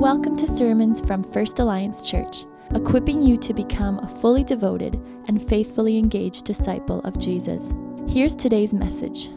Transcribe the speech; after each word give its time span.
Welcome 0.00 0.34
to 0.36 0.48
sermons 0.48 0.98
from 0.98 1.22
First 1.22 1.58
Alliance 1.58 2.10
Church, 2.10 2.46
equipping 2.74 3.22
you 3.22 3.36
to 3.36 3.52
become 3.52 3.98
a 3.98 4.08
fully 4.08 4.42
devoted 4.42 4.94
and 5.28 5.46
faithfully 5.46 5.98
engaged 5.98 6.46
disciple 6.46 7.02
of 7.02 7.18
Jesus. 7.18 7.70
Here's 8.08 8.34
today's 8.34 8.72
message. 8.72 9.28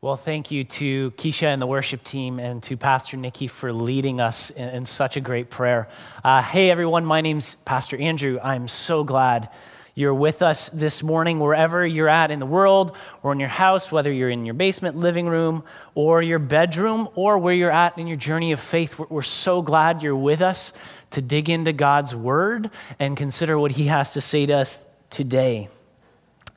Well, 0.00 0.16
thank 0.16 0.50
you 0.50 0.64
to 0.64 1.12
Keisha 1.12 1.44
and 1.44 1.62
the 1.62 1.68
worship 1.68 2.02
team 2.02 2.40
and 2.40 2.60
to 2.64 2.76
Pastor 2.76 3.16
Nikki 3.16 3.46
for 3.46 3.72
leading 3.72 4.20
us 4.20 4.50
in, 4.50 4.68
in 4.70 4.84
such 4.84 5.16
a 5.16 5.20
great 5.20 5.48
prayer. 5.48 5.86
Uh, 6.24 6.42
hey, 6.42 6.70
everyone, 6.72 7.04
my 7.04 7.20
name's 7.20 7.54
Pastor 7.64 7.96
Andrew. 7.96 8.40
I'm 8.42 8.66
so 8.66 9.04
glad 9.04 9.48
you're 9.94 10.14
with 10.14 10.42
us 10.42 10.68
this 10.70 11.02
morning, 11.02 11.38
wherever 11.38 11.86
you're 11.86 12.08
at 12.08 12.30
in 12.30 12.38
the 12.38 12.46
world 12.46 12.96
or 13.22 13.32
in 13.32 13.40
your 13.40 13.48
house, 13.48 13.92
whether 13.92 14.12
you're 14.12 14.30
in 14.30 14.44
your 14.46 14.54
basement, 14.54 14.96
living 14.96 15.28
room, 15.28 15.64
or 15.94 16.22
your 16.22 16.38
bedroom, 16.38 17.08
or 17.14 17.38
where 17.38 17.54
you're 17.54 17.70
at 17.70 17.98
in 17.98 18.06
your 18.06 18.16
journey 18.16 18.52
of 18.52 18.60
faith. 18.60 18.98
We're, 18.98 19.22
so 19.22 19.62
glad 19.62 20.02
you're 20.02 20.16
with 20.16 20.40
us 20.40 20.72
to 21.10 21.20
dig 21.20 21.50
into 21.50 21.72
God's 21.72 22.14
word 22.14 22.70
and 22.98 23.16
consider 23.16 23.58
what 23.58 23.72
He 23.72 23.86
has 23.86 24.14
to 24.14 24.20
say 24.20 24.46
to 24.46 24.54
us 24.54 24.84
today. 25.10 25.68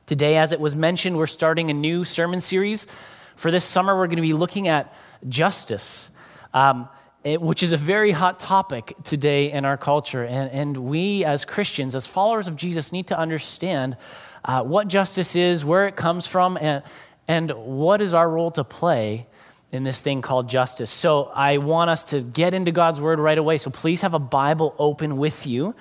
Today, 0.06 0.38
as 0.38 0.52
it 0.52 0.60
was 0.60 0.74
mentioned, 0.74 1.16
we're 1.16 1.26
starting 1.26 1.70
a 1.70 1.74
new 1.74 2.04
sermon 2.04 2.40
series 2.40 2.86
for 3.36 3.50
this 3.50 3.64
summer, 3.64 3.94
we're 3.94 4.06
going 4.06 4.16
to 4.16 4.22
be 4.22 4.32
looking 4.32 4.66
at 4.66 4.92
justice, 5.28 6.08
um, 6.54 6.88
it, 7.26 7.42
which 7.42 7.62
is 7.62 7.72
a 7.72 7.76
very 7.76 8.12
hot 8.12 8.38
topic 8.38 8.94
today 9.02 9.50
in 9.50 9.64
our 9.64 9.76
culture. 9.76 10.24
And, 10.24 10.48
and 10.52 10.76
we, 10.76 11.24
as 11.24 11.44
Christians, 11.44 11.96
as 11.96 12.06
followers 12.06 12.46
of 12.46 12.54
Jesus, 12.54 12.92
need 12.92 13.08
to 13.08 13.18
understand 13.18 13.96
uh, 14.44 14.62
what 14.62 14.86
justice 14.86 15.34
is, 15.34 15.64
where 15.64 15.88
it 15.88 15.96
comes 15.96 16.28
from, 16.28 16.56
and, 16.56 16.84
and 17.26 17.50
what 17.50 18.00
is 18.00 18.14
our 18.14 18.30
role 18.30 18.52
to 18.52 18.62
play 18.62 19.26
in 19.72 19.82
this 19.82 20.00
thing 20.00 20.22
called 20.22 20.48
justice. 20.48 20.90
So 20.90 21.24
I 21.24 21.58
want 21.58 21.90
us 21.90 22.04
to 22.06 22.20
get 22.20 22.54
into 22.54 22.70
God's 22.70 23.00
word 23.00 23.18
right 23.18 23.36
away. 23.36 23.58
So 23.58 23.70
please 23.70 24.02
have 24.02 24.14
a 24.14 24.20
Bible 24.20 24.76
open 24.78 25.16
with 25.16 25.48
you 25.48 25.74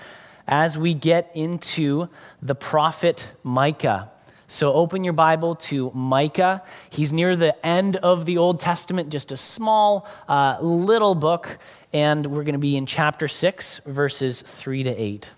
as 0.47 0.79
we 0.79 0.95
get 0.95 1.31
into 1.35 2.09
the 2.41 2.55
prophet 2.55 3.31
Micah. 3.43 4.11
So 4.47 4.73
open 4.73 5.03
your 5.03 5.13
Bible 5.13 5.55
to 5.55 5.91
Micah. 5.95 6.61
He's 6.89 7.11
near 7.11 7.35
the 7.35 7.65
end 7.65 7.95
of 7.97 8.25
the 8.25 8.37
Old 8.37 8.59
Testament, 8.59 9.09
just 9.09 9.31
a 9.31 9.37
small 9.37 10.07
uh, 10.27 10.57
little 10.61 11.15
book, 11.15 11.57
and 11.91 12.27
we're 12.27 12.43
going 12.43 12.53
to 12.53 12.59
be 12.59 12.77
in 12.77 12.85
chapter 12.85 13.27
6, 13.27 13.79
verses 13.85 14.41
3 14.41 14.83
to 14.83 14.89
8. 14.91 15.29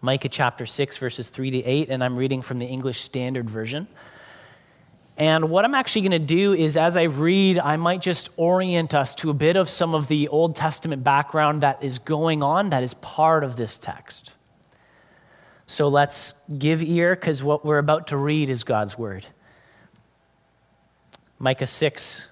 Micah 0.00 0.28
chapter 0.28 0.64
6, 0.64 0.96
verses 0.98 1.28
3 1.28 1.50
to 1.50 1.64
8, 1.64 1.88
and 1.88 2.04
I'm 2.04 2.16
reading 2.16 2.42
from 2.42 2.58
the 2.58 2.66
English 2.66 3.00
Standard 3.00 3.50
Version. 3.50 3.88
And 5.16 5.48
what 5.48 5.64
I'm 5.64 5.74
actually 5.74 6.02
going 6.02 6.20
to 6.20 6.34
do 6.34 6.52
is, 6.52 6.76
as 6.76 6.96
I 6.96 7.04
read, 7.04 7.58
I 7.58 7.76
might 7.76 8.00
just 8.00 8.28
orient 8.36 8.94
us 8.94 9.14
to 9.16 9.30
a 9.30 9.34
bit 9.34 9.56
of 9.56 9.68
some 9.68 9.94
of 9.94 10.08
the 10.08 10.28
Old 10.28 10.54
Testament 10.54 11.02
background 11.02 11.62
that 11.62 11.82
is 11.82 11.98
going 11.98 12.42
on 12.42 12.70
that 12.70 12.82
is 12.82 12.94
part 12.94 13.44
of 13.44 13.56
this 13.56 13.78
text. 13.78 14.34
So 15.66 15.88
let's 15.88 16.34
give 16.58 16.82
ear 16.82 17.14
because 17.14 17.42
what 17.42 17.64
we're 17.64 17.78
about 17.78 18.08
to 18.08 18.16
read 18.16 18.50
is 18.50 18.64
God's 18.64 18.98
word. 18.98 19.26
Micah 21.38 21.66
6, 21.66 22.26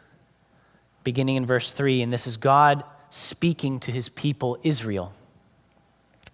beginning 1.05 1.37
in 1.37 1.47
verse 1.47 1.73
3, 1.73 2.03
and 2.03 2.13
this 2.13 2.27
is 2.27 2.37
God 2.37 2.85
speaking 3.11 3.81
to 3.81 3.93
his 3.93 4.09
people, 4.09 4.59
Israel. 4.63 5.13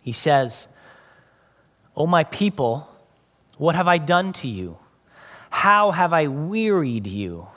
He 0.03 0.13
says, 0.13 0.69
O 1.97 2.07
my 2.07 2.25
people, 2.25 2.89
what 3.57 3.75
have 3.75 3.89
I 3.89 3.99
done 3.99 4.33
to 4.35 4.49
you? 4.49 4.79
How 5.51 5.91
have 5.91 6.13
I 6.13 6.29
wearied 6.29 7.07
you? 7.07 7.49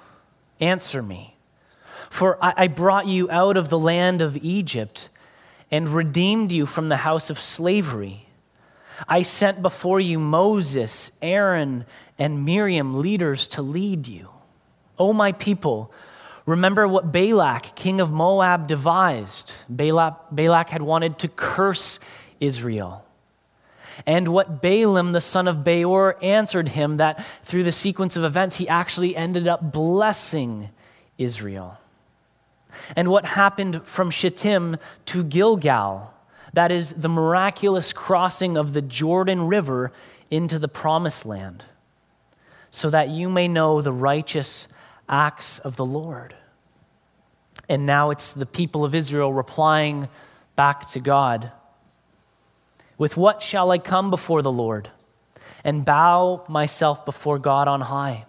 Answer 0.60 1.04
me. 1.04 1.36
For 2.10 2.38
I 2.42 2.68
brought 2.68 3.08
you 3.08 3.30
out 3.32 3.56
of 3.56 3.70
the 3.70 3.80
land 3.80 4.22
of 4.22 4.36
Egypt 4.38 5.10
and 5.70 5.90
redeemed 5.90 6.52
you 6.52 6.66
from 6.66 6.90
the 6.90 6.98
house 6.98 7.30
of 7.30 7.40
slavery. 7.40 8.28
I 9.08 9.22
sent 9.22 9.62
before 9.62 10.00
you 10.00 10.20
Moses, 10.20 11.12
Aaron, 11.22 11.86
and 12.20 12.46
Miriam, 12.46 13.00
leaders 13.00 13.48
to 13.50 13.62
lead 13.62 14.08
you. 14.08 14.30
O 14.98 15.14
my 15.14 15.32
people, 15.32 15.92
remember 16.46 16.88
what 16.88 17.12
Balak, 17.12 17.76
king 17.76 18.00
of 18.00 18.12
Moab, 18.12 18.68
devised. 18.68 19.54
Balak, 19.70 20.28
Balak 20.32 20.70
had 20.70 20.82
wanted 20.82 21.20
to 21.20 21.28
curse 21.28 22.00
Israel. 22.40 23.06
And 24.06 24.30
what 24.30 24.62
Balaam, 24.62 25.12
the 25.12 25.22
son 25.22 25.48
of 25.48 25.64
Beor, 25.64 26.18
answered 26.22 26.70
him 26.70 26.98
that 26.98 27.26
through 27.44 27.64
the 27.64 27.72
sequence 27.72 28.16
of 28.16 28.24
events, 28.24 28.58
he 28.58 28.68
actually 28.68 29.16
ended 29.16 29.48
up 29.48 29.72
blessing 29.72 30.70
Israel. 31.18 31.78
And 32.96 33.10
what 33.10 33.26
happened 33.26 33.86
from 33.86 34.10
Shittim 34.12 34.78
to 35.06 35.24
Gilgal 35.24 36.14
that 36.54 36.72
is 36.72 36.94
the 36.94 37.10
miraculous 37.10 37.94
crossing 37.94 38.58
of 38.58 38.74
the 38.74 38.82
Jordan 38.82 39.48
River 39.48 39.92
into 40.30 40.60
the 40.60 40.68
promised 40.68 41.26
land, 41.26 41.66
so 42.70 42.90
that 42.90 43.10
you 43.10 43.30
may 43.30 43.48
know 43.48 43.82
the 43.82 43.94
righteous 43.94 44.68
acts 45.08 45.60
of 45.60 45.76
the 45.76 45.86
Lord. 45.86 46.36
And 47.70 47.86
now 47.86 48.10
it's 48.10 48.34
the 48.34 48.46
people 48.46 48.84
of 48.84 48.96
Israel 48.96 49.32
replying 49.32 50.10
back 50.56 50.90
to 50.92 51.00
God 51.00 51.52
With 52.98 53.18
what 53.18 53.42
shall 53.42 53.72
I 53.72 53.78
come 53.78 54.10
before 54.10 54.42
the 54.42 54.52
Lord 54.52 54.90
and 55.64 55.86
bow 55.86 56.44
myself 56.48 57.06
before 57.06 57.40
God 57.40 57.68
on 57.68 57.82
high? 57.82 58.26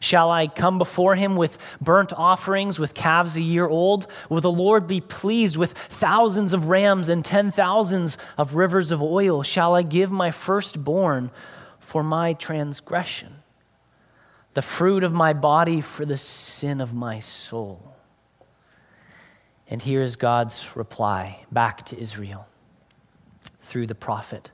Shall 0.00 0.30
I 0.30 0.46
come 0.46 0.78
before 0.78 1.16
him 1.16 1.34
with 1.36 1.58
burnt 1.80 2.12
offerings, 2.12 2.78
with 2.78 2.94
calves 2.94 3.36
a 3.36 3.42
year 3.42 3.66
old? 3.66 4.06
Will 4.28 4.40
the 4.40 4.50
Lord 4.50 4.86
be 4.86 5.00
pleased 5.00 5.56
with 5.56 5.72
thousands 5.72 6.54
of 6.54 6.68
rams 6.68 7.08
and 7.08 7.24
ten 7.24 7.50
thousands 7.50 8.16
of 8.36 8.54
rivers 8.54 8.92
of 8.92 9.02
oil? 9.02 9.42
Shall 9.42 9.74
I 9.74 9.82
give 9.82 10.10
my 10.10 10.30
firstborn 10.30 11.30
for 11.80 12.04
my 12.04 12.32
transgression, 12.32 13.34
the 14.54 14.62
fruit 14.62 15.02
of 15.02 15.12
my 15.12 15.32
body 15.32 15.80
for 15.80 16.04
the 16.04 16.18
sin 16.18 16.80
of 16.80 16.94
my 16.94 17.18
soul? 17.18 17.96
And 19.66 19.82
here 19.82 20.00
is 20.00 20.14
God's 20.16 20.76
reply 20.76 21.44
back 21.50 21.84
to 21.86 21.98
Israel 21.98 22.46
through 23.60 23.86
the 23.86 23.94
prophet 23.94 24.50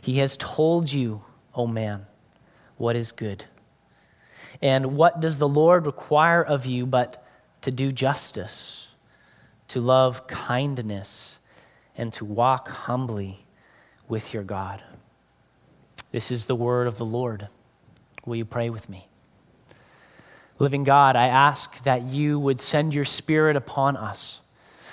He 0.00 0.18
has 0.18 0.36
told 0.36 0.92
you, 0.92 1.24
O 1.54 1.66
man, 1.66 2.06
what 2.76 2.94
is 2.94 3.10
good 3.10 3.46
and 4.64 4.96
what 4.96 5.20
does 5.20 5.36
the 5.36 5.46
Lord 5.46 5.84
require 5.84 6.42
of 6.42 6.64
you 6.64 6.86
but 6.86 7.22
to 7.60 7.70
do 7.70 7.92
justice, 7.92 8.88
to 9.68 9.78
love 9.78 10.26
kindness, 10.26 11.38
and 11.98 12.10
to 12.14 12.24
walk 12.24 12.68
humbly 12.68 13.44
with 14.08 14.32
your 14.32 14.42
God? 14.42 14.82
This 16.12 16.30
is 16.30 16.46
the 16.46 16.56
word 16.56 16.86
of 16.86 16.96
the 16.96 17.04
Lord. 17.04 17.46
Will 18.24 18.36
you 18.36 18.46
pray 18.46 18.70
with 18.70 18.88
me? 18.88 19.06
Living 20.58 20.82
God, 20.82 21.14
I 21.14 21.26
ask 21.26 21.82
that 21.82 22.04
you 22.04 22.38
would 22.38 22.58
send 22.58 22.94
your 22.94 23.04
Spirit 23.04 23.56
upon 23.56 23.98
us, 23.98 24.40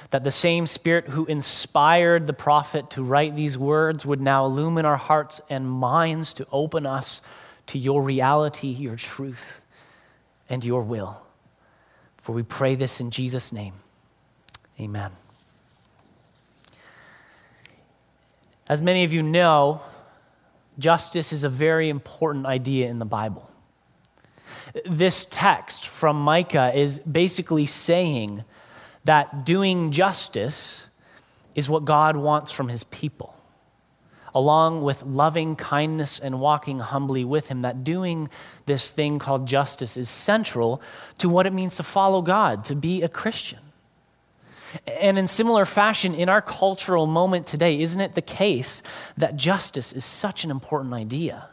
that 0.09 0.25
the 0.25 0.31
same 0.31 0.67
Spirit 0.67 1.07
who 1.07 1.25
inspired 1.27 2.27
the 2.27 2.33
prophet 2.33 2.89
to 2.89 3.03
write 3.03 3.37
these 3.37 3.57
words 3.57 4.05
would 4.05 4.19
now 4.19 4.47
illumine 4.47 4.85
our 4.85 4.97
hearts 4.97 5.39
and 5.49 5.71
minds 5.71 6.33
to 6.33 6.47
open 6.51 6.85
us 6.85 7.21
to 7.67 7.79
your 7.79 8.01
reality, 8.03 8.67
your 8.67 8.97
truth, 8.97 9.60
and 10.51 10.63
your 10.65 10.83
will. 10.83 11.23
For 12.17 12.33
we 12.33 12.43
pray 12.43 12.75
this 12.75 12.99
in 12.99 13.09
Jesus' 13.09 13.51
name. 13.51 13.73
Amen. 14.79 15.11
As 18.67 18.81
many 18.81 19.03
of 19.03 19.13
you 19.13 19.23
know, 19.23 19.81
justice 20.77 21.31
is 21.31 21.43
a 21.43 21.49
very 21.49 21.89
important 21.89 22.45
idea 22.45 22.89
in 22.89 22.99
the 22.99 23.05
Bible. 23.05 23.49
This 24.85 25.25
text 25.29 25.87
from 25.87 26.21
Micah 26.21 26.77
is 26.77 26.99
basically 26.99 27.65
saying 27.65 28.43
that 29.05 29.45
doing 29.45 29.91
justice 29.91 30.87
is 31.55 31.69
what 31.69 31.85
God 31.85 32.17
wants 32.17 32.51
from 32.51 32.67
his 32.67 32.83
people 32.83 33.35
along 34.33 34.81
with 34.81 35.03
loving 35.03 35.55
kindness 35.55 36.19
and 36.19 36.39
walking 36.39 36.79
humbly 36.79 37.25
with 37.25 37.47
Him, 37.47 37.61
that 37.61 37.83
doing 37.83 38.29
this 38.65 38.91
thing 38.91 39.19
called 39.19 39.47
justice 39.47 39.97
is 39.97 40.09
central 40.09 40.81
to 41.17 41.29
what 41.29 41.45
it 41.45 41.53
means 41.53 41.75
to 41.77 41.83
follow 41.83 42.21
God, 42.21 42.63
to 42.65 42.75
be 42.75 43.01
a 43.01 43.09
Christian. 43.09 43.59
And 45.01 45.17
in 45.17 45.27
similar 45.27 45.65
fashion, 45.65 46.13
in 46.13 46.29
our 46.29 46.41
cultural 46.41 47.05
moment 47.05 47.45
today, 47.45 47.81
isn't 47.81 47.99
it 47.99 48.15
the 48.15 48.21
case 48.21 48.81
that 49.17 49.35
justice 49.35 49.91
is 49.91 50.05
such 50.05 50.43
an 50.43 50.51
important 50.51 50.93
idea? 50.93 51.49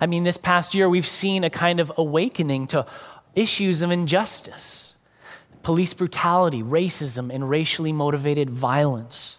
I 0.00 0.06
mean, 0.06 0.24
this 0.24 0.36
past 0.36 0.74
year, 0.74 0.88
we've 0.88 1.06
seen 1.06 1.44
a 1.44 1.50
kind 1.50 1.80
of 1.80 1.92
awakening 1.96 2.66
to 2.68 2.86
issues 3.34 3.82
of 3.82 3.90
injustice, 3.90 4.94
police 5.62 5.94
brutality, 5.94 6.62
racism, 6.62 7.32
and 7.32 7.48
racially 7.48 7.92
motivated 7.92 8.50
violence, 8.50 9.38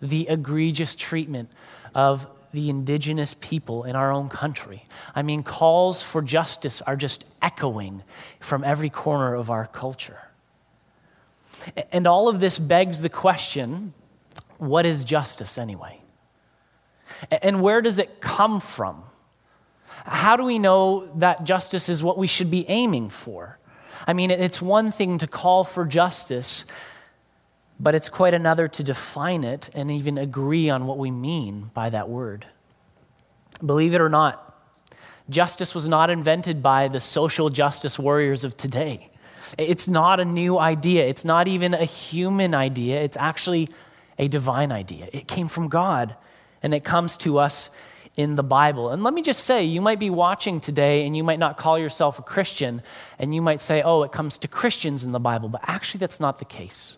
the 0.00 0.28
egregious 0.28 0.94
treatment 0.94 1.50
of 1.94 2.26
the 2.52 2.70
indigenous 2.70 3.34
people 3.34 3.84
in 3.84 3.96
our 3.96 4.12
own 4.12 4.28
country. 4.28 4.84
I 5.14 5.22
mean, 5.22 5.42
calls 5.42 6.02
for 6.02 6.22
justice 6.22 6.80
are 6.82 6.96
just 6.96 7.24
echoing 7.42 8.02
from 8.40 8.62
every 8.62 8.90
corner 8.90 9.34
of 9.34 9.50
our 9.50 9.66
culture. 9.66 10.28
And 11.92 12.06
all 12.06 12.28
of 12.28 12.40
this 12.40 12.58
begs 12.58 13.00
the 13.00 13.08
question 13.08 13.92
what 14.58 14.86
is 14.86 15.04
justice 15.04 15.58
anyway? 15.58 16.00
And 17.42 17.60
where 17.60 17.82
does 17.82 17.98
it 17.98 18.20
come 18.20 18.60
from? 18.60 19.02
How 20.04 20.36
do 20.36 20.44
we 20.44 20.58
know 20.58 21.08
that 21.16 21.44
justice 21.44 21.88
is 21.88 22.02
what 22.02 22.18
we 22.18 22.26
should 22.26 22.50
be 22.50 22.68
aiming 22.68 23.08
for? 23.08 23.58
I 24.06 24.12
mean, 24.12 24.30
it's 24.30 24.60
one 24.60 24.92
thing 24.92 25.18
to 25.18 25.26
call 25.26 25.64
for 25.64 25.84
justice, 25.84 26.64
but 27.84 27.94
it's 27.94 28.08
quite 28.08 28.32
another 28.32 28.66
to 28.66 28.82
define 28.82 29.44
it 29.44 29.68
and 29.74 29.90
even 29.90 30.16
agree 30.16 30.70
on 30.70 30.86
what 30.86 30.96
we 30.96 31.10
mean 31.10 31.70
by 31.74 31.90
that 31.90 32.08
word. 32.08 32.46
Believe 33.64 33.92
it 33.92 34.00
or 34.00 34.08
not, 34.08 34.58
justice 35.28 35.74
was 35.74 35.86
not 35.86 36.08
invented 36.08 36.62
by 36.62 36.88
the 36.88 36.98
social 36.98 37.50
justice 37.50 37.98
warriors 37.98 38.42
of 38.42 38.56
today. 38.56 39.10
It's 39.58 39.86
not 39.86 40.18
a 40.18 40.24
new 40.24 40.58
idea, 40.58 41.04
it's 41.04 41.26
not 41.26 41.46
even 41.46 41.74
a 41.74 41.84
human 41.84 42.54
idea, 42.54 43.02
it's 43.02 43.18
actually 43.18 43.68
a 44.18 44.28
divine 44.28 44.72
idea. 44.72 45.10
It 45.12 45.28
came 45.28 45.46
from 45.46 45.68
God, 45.68 46.16
and 46.62 46.72
it 46.72 46.84
comes 46.84 47.18
to 47.18 47.36
us 47.36 47.68
in 48.16 48.36
the 48.36 48.42
Bible. 48.42 48.88
And 48.88 49.02
let 49.02 49.12
me 49.12 49.20
just 49.20 49.44
say, 49.44 49.62
you 49.62 49.82
might 49.82 50.00
be 50.00 50.08
watching 50.08 50.58
today 50.58 51.04
and 51.04 51.14
you 51.14 51.22
might 51.22 51.38
not 51.38 51.58
call 51.58 51.78
yourself 51.78 52.18
a 52.18 52.22
Christian, 52.22 52.80
and 53.18 53.34
you 53.34 53.42
might 53.42 53.60
say, 53.60 53.82
oh, 53.82 54.04
it 54.04 54.10
comes 54.10 54.38
to 54.38 54.48
Christians 54.48 55.04
in 55.04 55.12
the 55.12 55.20
Bible, 55.20 55.50
but 55.50 55.60
actually, 55.66 55.98
that's 55.98 56.18
not 56.18 56.38
the 56.38 56.46
case. 56.46 56.96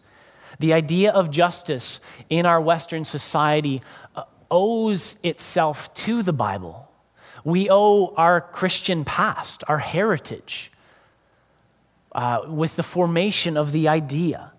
The 0.58 0.72
idea 0.72 1.12
of 1.12 1.30
justice 1.30 2.00
in 2.28 2.46
our 2.46 2.60
Western 2.60 3.04
society 3.04 3.82
uh, 4.14 4.24
owes 4.50 5.16
itself 5.22 5.92
to 5.94 6.22
the 6.22 6.32
Bible. 6.32 6.90
We 7.44 7.68
owe 7.70 8.14
our 8.16 8.40
Christian 8.40 9.04
past, 9.04 9.62
our 9.68 9.78
heritage, 9.78 10.72
uh, 12.12 12.42
with 12.48 12.76
the 12.76 12.82
formation 12.82 13.56
of 13.56 13.72
the 13.72 13.88
idea 13.88 14.52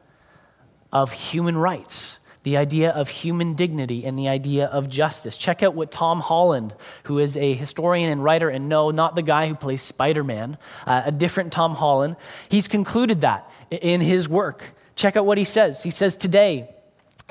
of 0.92 1.12
human 1.12 1.58
rights 1.58 2.20
the 2.48 2.56
idea 2.56 2.92
of 2.92 3.10
human 3.10 3.56
dignity 3.56 4.06
and 4.06 4.18
the 4.18 4.30
idea 4.30 4.68
of 4.68 4.88
justice. 4.88 5.36
Check 5.36 5.64
out 5.64 5.76
what 5.76 5.92
Tom 5.92 6.22
Holland, 6.22 6.74
who 7.04 7.20
is 7.20 7.36
a 7.36 7.54
historian 7.54 8.10
and 8.10 8.24
writer, 8.24 8.48
and 8.48 8.70
no, 8.70 8.90
not 8.90 9.16
the 9.16 9.22
guy 9.22 9.50
who 9.50 9.54
plays 9.54 9.82
Spider 9.82 10.24
Man, 10.24 10.58
uh, 10.86 11.02
a 11.08 11.12
different 11.12 11.52
Tom 11.52 11.76
Holland, 11.76 12.16
he's 12.48 12.70
concluded 12.70 13.20
that 13.20 13.52
in 13.70 14.00
his 14.00 14.30
work. 14.30 14.77
Check 14.98 15.16
out 15.16 15.28
what 15.28 15.38
he 15.38 15.44
says. 15.44 15.84
He 15.84 15.92
says, 15.92 16.18
Today, 16.18 16.70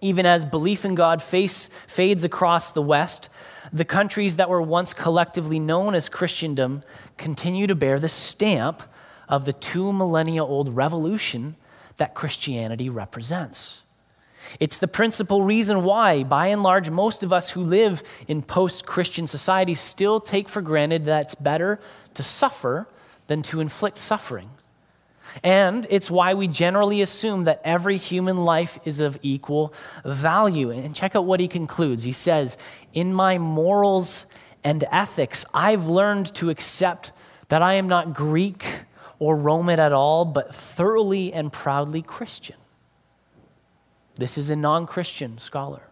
even 0.00 0.24
as 0.24 0.44
belief 0.44 0.84
in 0.84 0.94
God 0.94 1.20
face, 1.20 1.68
fades 1.88 2.22
across 2.22 2.70
the 2.70 2.80
West, 2.80 3.28
the 3.72 3.84
countries 3.84 4.36
that 4.36 4.48
were 4.48 4.62
once 4.62 4.94
collectively 4.94 5.58
known 5.58 5.94
as 5.94 6.08
Christendom 6.08 6.82
continue 7.18 7.66
to 7.66 7.74
bear 7.74 7.98
the 7.98 8.08
stamp 8.08 8.84
of 9.28 9.46
the 9.46 9.52
two 9.52 9.92
millennia 9.92 10.44
old 10.44 10.76
revolution 10.76 11.56
that 11.96 12.14
Christianity 12.14 12.88
represents. 12.88 13.82
It's 14.60 14.78
the 14.78 14.86
principal 14.86 15.42
reason 15.42 15.82
why, 15.82 16.22
by 16.22 16.46
and 16.46 16.62
large, 16.62 16.88
most 16.88 17.24
of 17.24 17.32
us 17.32 17.50
who 17.50 17.62
live 17.62 18.00
in 18.28 18.42
post 18.42 18.86
Christian 18.86 19.26
society 19.26 19.74
still 19.74 20.20
take 20.20 20.48
for 20.48 20.62
granted 20.62 21.04
that 21.06 21.24
it's 21.24 21.34
better 21.34 21.80
to 22.14 22.22
suffer 22.22 22.86
than 23.26 23.42
to 23.42 23.58
inflict 23.60 23.98
suffering. 23.98 24.50
And 25.42 25.86
it's 25.90 26.10
why 26.10 26.34
we 26.34 26.48
generally 26.48 27.02
assume 27.02 27.44
that 27.44 27.60
every 27.64 27.96
human 27.96 28.38
life 28.44 28.78
is 28.84 29.00
of 29.00 29.18
equal 29.22 29.74
value. 30.04 30.70
And 30.70 30.94
check 30.94 31.14
out 31.14 31.24
what 31.24 31.40
he 31.40 31.48
concludes. 31.48 32.04
He 32.04 32.12
says, 32.12 32.56
In 32.92 33.12
my 33.12 33.38
morals 33.38 34.26
and 34.64 34.84
ethics, 34.90 35.44
I've 35.52 35.86
learned 35.86 36.34
to 36.36 36.50
accept 36.50 37.12
that 37.48 37.62
I 37.62 37.74
am 37.74 37.88
not 37.88 38.14
Greek 38.14 38.64
or 39.18 39.36
Roman 39.36 39.80
at 39.80 39.92
all, 39.92 40.24
but 40.24 40.54
thoroughly 40.54 41.32
and 41.32 41.52
proudly 41.52 42.02
Christian. 42.02 42.56
This 44.16 44.38
is 44.38 44.50
a 44.50 44.56
non 44.56 44.86
Christian 44.86 45.38
scholar. 45.38 45.82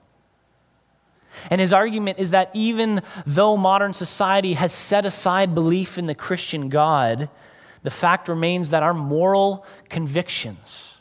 And 1.50 1.60
his 1.60 1.72
argument 1.72 2.19
is 2.19 2.31
that 2.31 2.50
even 2.54 3.02
though 3.26 3.56
modern 3.56 3.92
society 3.92 4.54
has 4.54 4.72
set 4.72 5.04
aside 5.04 5.54
belief 5.54 5.98
in 5.98 6.06
the 6.06 6.14
Christian 6.14 6.69
God, 6.69 7.28
the 7.84 7.90
fact 7.90 8.28
remains 8.28 8.70
that 8.70 8.82
our 8.82 8.94
moral 8.94 9.64
convictions 9.88 10.96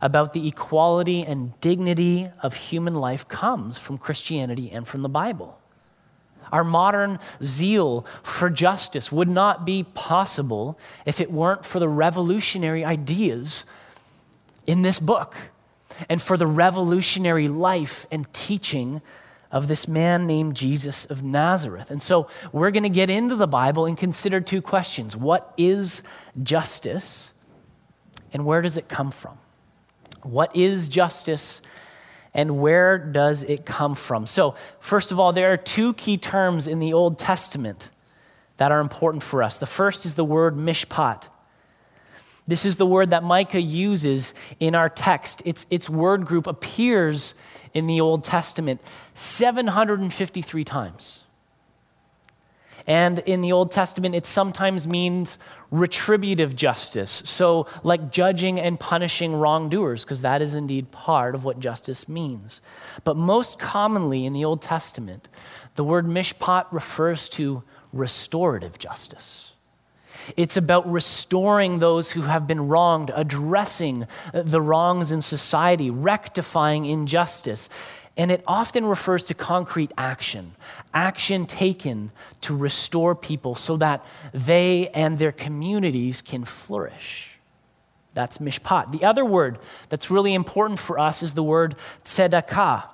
about 0.00 0.34
the 0.34 0.46
equality 0.46 1.22
and 1.22 1.58
dignity 1.60 2.28
of 2.42 2.54
human 2.54 2.94
life 2.94 3.26
comes 3.26 3.78
from 3.78 3.98
Christianity 3.98 4.70
and 4.70 4.86
from 4.86 5.02
the 5.02 5.08
Bible. 5.08 5.58
Our 6.52 6.62
modern 6.62 7.18
zeal 7.42 8.06
for 8.22 8.50
justice 8.50 9.10
would 9.10 9.28
not 9.28 9.64
be 9.64 9.82
possible 9.82 10.78
if 11.06 11.20
it 11.20 11.32
weren't 11.32 11.64
for 11.64 11.80
the 11.80 11.88
revolutionary 11.88 12.84
ideas 12.84 13.64
in 14.66 14.82
this 14.82 14.98
book 14.98 15.34
and 16.08 16.20
for 16.20 16.36
the 16.36 16.46
revolutionary 16.46 17.48
life 17.48 18.06
and 18.10 18.30
teaching 18.34 19.00
of 19.54 19.68
this 19.68 19.86
man 19.86 20.26
named 20.26 20.56
Jesus 20.56 21.04
of 21.04 21.22
Nazareth. 21.22 21.92
And 21.92 22.02
so 22.02 22.28
we're 22.52 22.72
going 22.72 22.82
to 22.82 22.88
get 22.88 23.08
into 23.08 23.36
the 23.36 23.46
Bible 23.46 23.86
and 23.86 23.96
consider 23.96 24.40
two 24.40 24.60
questions 24.60 25.16
What 25.16 25.54
is 25.56 26.02
justice, 26.42 27.30
and 28.32 28.44
where 28.44 28.60
does 28.60 28.76
it 28.76 28.88
come 28.88 29.12
from? 29.12 29.38
What 30.22 30.54
is 30.54 30.88
justice? 30.88 31.62
And 32.36 32.60
where 32.60 32.98
does 32.98 33.44
it 33.44 33.64
come 33.64 33.94
from? 33.94 34.26
So, 34.26 34.56
first 34.80 35.12
of 35.12 35.20
all, 35.20 35.32
there 35.32 35.52
are 35.52 35.56
two 35.56 35.94
key 35.94 36.18
terms 36.18 36.66
in 36.66 36.80
the 36.80 36.92
Old 36.92 37.16
Testament 37.16 37.90
that 38.56 38.72
are 38.72 38.80
important 38.80 39.22
for 39.22 39.40
us. 39.40 39.58
The 39.58 39.66
first 39.66 40.04
is 40.04 40.16
the 40.16 40.24
word 40.24 40.56
mishpat, 40.56 41.28
this 42.46 42.66
is 42.66 42.76
the 42.76 42.86
word 42.86 43.10
that 43.10 43.22
Micah 43.22 43.60
uses 43.60 44.34
in 44.60 44.74
our 44.74 44.88
text. 44.88 45.42
Its, 45.46 45.64
its 45.70 45.88
word 45.88 46.26
group 46.26 46.46
appears 46.46 47.34
in 47.72 47.86
the 47.86 48.00
Old 48.00 48.22
Testament 48.22 48.80
753 49.14 50.64
times. 50.64 51.24
And 52.86 53.20
in 53.20 53.40
the 53.40 53.52
Old 53.52 53.70
Testament, 53.70 54.14
it 54.14 54.26
sometimes 54.26 54.86
means 54.86 55.38
retributive 55.70 56.54
justice. 56.54 57.22
So, 57.24 57.66
like 57.82 58.12
judging 58.12 58.60
and 58.60 58.78
punishing 58.78 59.34
wrongdoers, 59.34 60.04
because 60.04 60.20
that 60.20 60.42
is 60.42 60.54
indeed 60.54 60.90
part 60.90 61.34
of 61.34 61.44
what 61.44 61.60
justice 61.60 62.08
means. 62.08 62.60
But 63.02 63.16
most 63.16 63.58
commonly 63.58 64.26
in 64.26 64.34
the 64.34 64.44
Old 64.44 64.60
Testament, 64.60 65.28
the 65.76 65.84
word 65.84 66.04
mishpat 66.04 66.66
refers 66.70 67.28
to 67.30 67.62
restorative 67.92 68.78
justice. 68.78 69.52
It's 70.36 70.56
about 70.56 70.90
restoring 70.90 71.78
those 71.78 72.12
who 72.12 72.22
have 72.22 72.46
been 72.46 72.68
wronged, 72.68 73.10
addressing 73.14 74.06
the 74.32 74.60
wrongs 74.60 75.12
in 75.12 75.20
society, 75.20 75.90
rectifying 75.90 76.86
injustice. 76.86 77.68
And 78.16 78.30
it 78.30 78.44
often 78.46 78.86
refers 78.86 79.24
to 79.24 79.34
concrete 79.34 79.90
action, 79.98 80.52
action 80.92 81.46
taken 81.46 82.12
to 82.42 82.56
restore 82.56 83.14
people 83.14 83.56
so 83.56 83.76
that 83.78 84.06
they 84.32 84.88
and 84.94 85.18
their 85.18 85.32
communities 85.32 86.22
can 86.22 86.44
flourish. 86.44 87.30
That's 88.14 88.38
mishpat. 88.38 88.92
The 88.92 89.04
other 89.04 89.24
word 89.24 89.58
that's 89.88 90.10
really 90.10 90.32
important 90.32 90.78
for 90.78 90.98
us 90.98 91.22
is 91.22 91.34
the 91.34 91.42
word 91.42 91.74
tzedakah. 92.04 92.84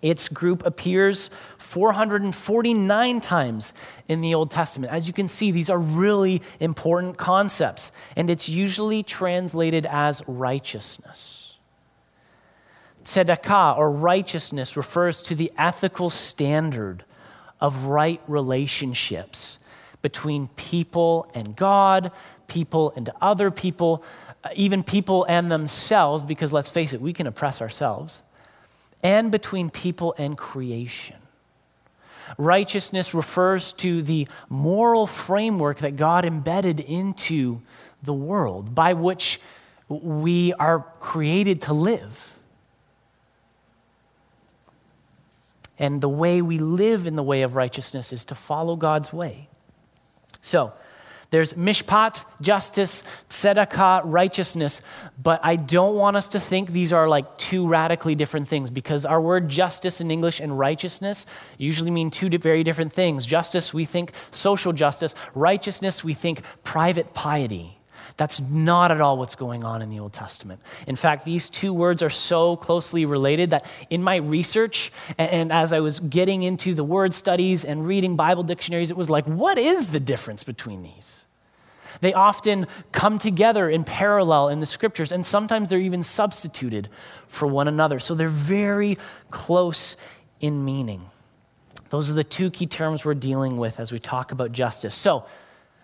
Its 0.00 0.30
group 0.30 0.64
appears 0.64 1.28
449 1.58 3.20
times 3.20 3.74
in 4.08 4.22
the 4.22 4.34
Old 4.34 4.50
Testament. 4.50 4.90
As 4.90 5.06
you 5.06 5.12
can 5.12 5.28
see, 5.28 5.50
these 5.50 5.68
are 5.68 5.78
really 5.78 6.40
important 6.58 7.18
concepts, 7.18 7.92
and 8.16 8.30
it's 8.30 8.48
usually 8.48 9.02
translated 9.02 9.84
as 9.84 10.22
righteousness. 10.26 11.39
Tzedakah, 13.04 13.76
or 13.76 13.90
righteousness, 13.90 14.76
refers 14.76 15.22
to 15.22 15.34
the 15.34 15.52
ethical 15.56 16.10
standard 16.10 17.04
of 17.60 17.84
right 17.84 18.20
relationships 18.26 19.58
between 20.02 20.48
people 20.56 21.30
and 21.34 21.54
God, 21.56 22.10
people 22.46 22.92
and 22.96 23.10
other 23.20 23.50
people, 23.50 24.04
uh, 24.44 24.48
even 24.54 24.82
people 24.82 25.24
and 25.28 25.50
themselves, 25.50 26.22
because 26.22 26.52
let's 26.52 26.70
face 26.70 26.92
it, 26.92 27.00
we 27.00 27.12
can 27.12 27.26
oppress 27.26 27.60
ourselves 27.60 28.22
and 29.02 29.30
between 29.30 29.70
people 29.70 30.14
and 30.18 30.36
creation. 30.36 31.16
Righteousness 32.38 33.12
refers 33.12 33.72
to 33.74 34.02
the 34.02 34.28
moral 34.48 35.06
framework 35.06 35.78
that 35.78 35.96
God 35.96 36.24
embedded 36.24 36.80
into 36.80 37.60
the 38.02 38.14
world 38.14 38.74
by 38.74 38.92
which 38.92 39.40
we 39.88 40.52
are 40.54 40.86
created 41.00 41.62
to 41.62 41.72
live. 41.72 42.38
And 45.80 46.00
the 46.00 46.08
way 46.08 46.40
we 46.42 46.58
live 46.58 47.06
in 47.06 47.16
the 47.16 47.22
way 47.24 47.42
of 47.42 47.56
righteousness 47.56 48.12
is 48.12 48.24
to 48.26 48.36
follow 48.36 48.76
God's 48.76 49.12
way. 49.12 49.48
So, 50.40 50.72
There's 51.30 51.54
mishpat, 51.54 52.24
justice, 52.40 53.04
tzedakah, 53.28 54.02
righteousness, 54.04 54.82
but 55.22 55.40
I 55.44 55.54
don't 55.54 55.94
want 55.94 56.16
us 56.16 56.26
to 56.28 56.40
think 56.40 56.70
these 56.70 56.92
are 56.92 57.08
like 57.08 57.38
two 57.38 57.68
radically 57.68 58.16
different 58.16 58.48
things 58.48 58.68
because 58.68 59.06
our 59.06 59.20
word 59.20 59.48
justice 59.48 60.00
in 60.00 60.10
English 60.10 60.40
and 60.40 60.58
righteousness 60.58 61.26
usually 61.56 61.92
mean 61.92 62.10
two 62.10 62.28
very 62.30 62.64
different 62.64 62.92
things. 62.92 63.26
Justice, 63.26 63.72
we 63.72 63.84
think 63.84 64.12
social 64.32 64.72
justice. 64.72 65.14
Righteousness, 65.34 66.02
we 66.02 66.14
think 66.14 66.42
private 66.64 67.14
piety. 67.14 67.79
That's 68.20 68.38
not 68.38 68.90
at 68.92 69.00
all 69.00 69.16
what's 69.16 69.34
going 69.34 69.64
on 69.64 69.80
in 69.80 69.88
the 69.88 69.98
Old 69.98 70.12
Testament. 70.12 70.60
In 70.86 70.94
fact, 70.94 71.24
these 71.24 71.48
two 71.48 71.72
words 71.72 72.02
are 72.02 72.10
so 72.10 72.54
closely 72.54 73.06
related 73.06 73.48
that 73.48 73.64
in 73.88 74.02
my 74.02 74.16
research 74.16 74.92
and 75.16 75.50
as 75.50 75.72
I 75.72 75.80
was 75.80 76.00
getting 76.00 76.42
into 76.42 76.74
the 76.74 76.84
word 76.84 77.14
studies 77.14 77.64
and 77.64 77.86
reading 77.86 78.16
Bible 78.16 78.42
dictionaries, 78.42 78.90
it 78.90 78.96
was 78.98 79.08
like, 79.08 79.24
what 79.24 79.56
is 79.56 79.88
the 79.88 80.00
difference 80.00 80.44
between 80.44 80.82
these? 80.82 81.24
They 82.02 82.12
often 82.12 82.66
come 82.92 83.18
together 83.18 83.70
in 83.70 83.84
parallel 83.84 84.50
in 84.50 84.60
the 84.60 84.66
scriptures, 84.66 85.12
and 85.12 85.24
sometimes 85.24 85.70
they're 85.70 85.78
even 85.78 86.02
substituted 86.02 86.90
for 87.26 87.48
one 87.48 87.68
another. 87.68 87.98
So 87.98 88.14
they're 88.14 88.28
very 88.28 88.98
close 89.30 89.96
in 90.40 90.62
meaning. 90.62 91.06
Those 91.88 92.10
are 92.10 92.14
the 92.14 92.22
two 92.22 92.50
key 92.50 92.66
terms 92.66 93.02
we're 93.02 93.14
dealing 93.14 93.56
with 93.56 93.80
as 93.80 93.90
we 93.90 93.98
talk 93.98 94.30
about 94.30 94.52
justice. 94.52 94.94
So 94.94 95.24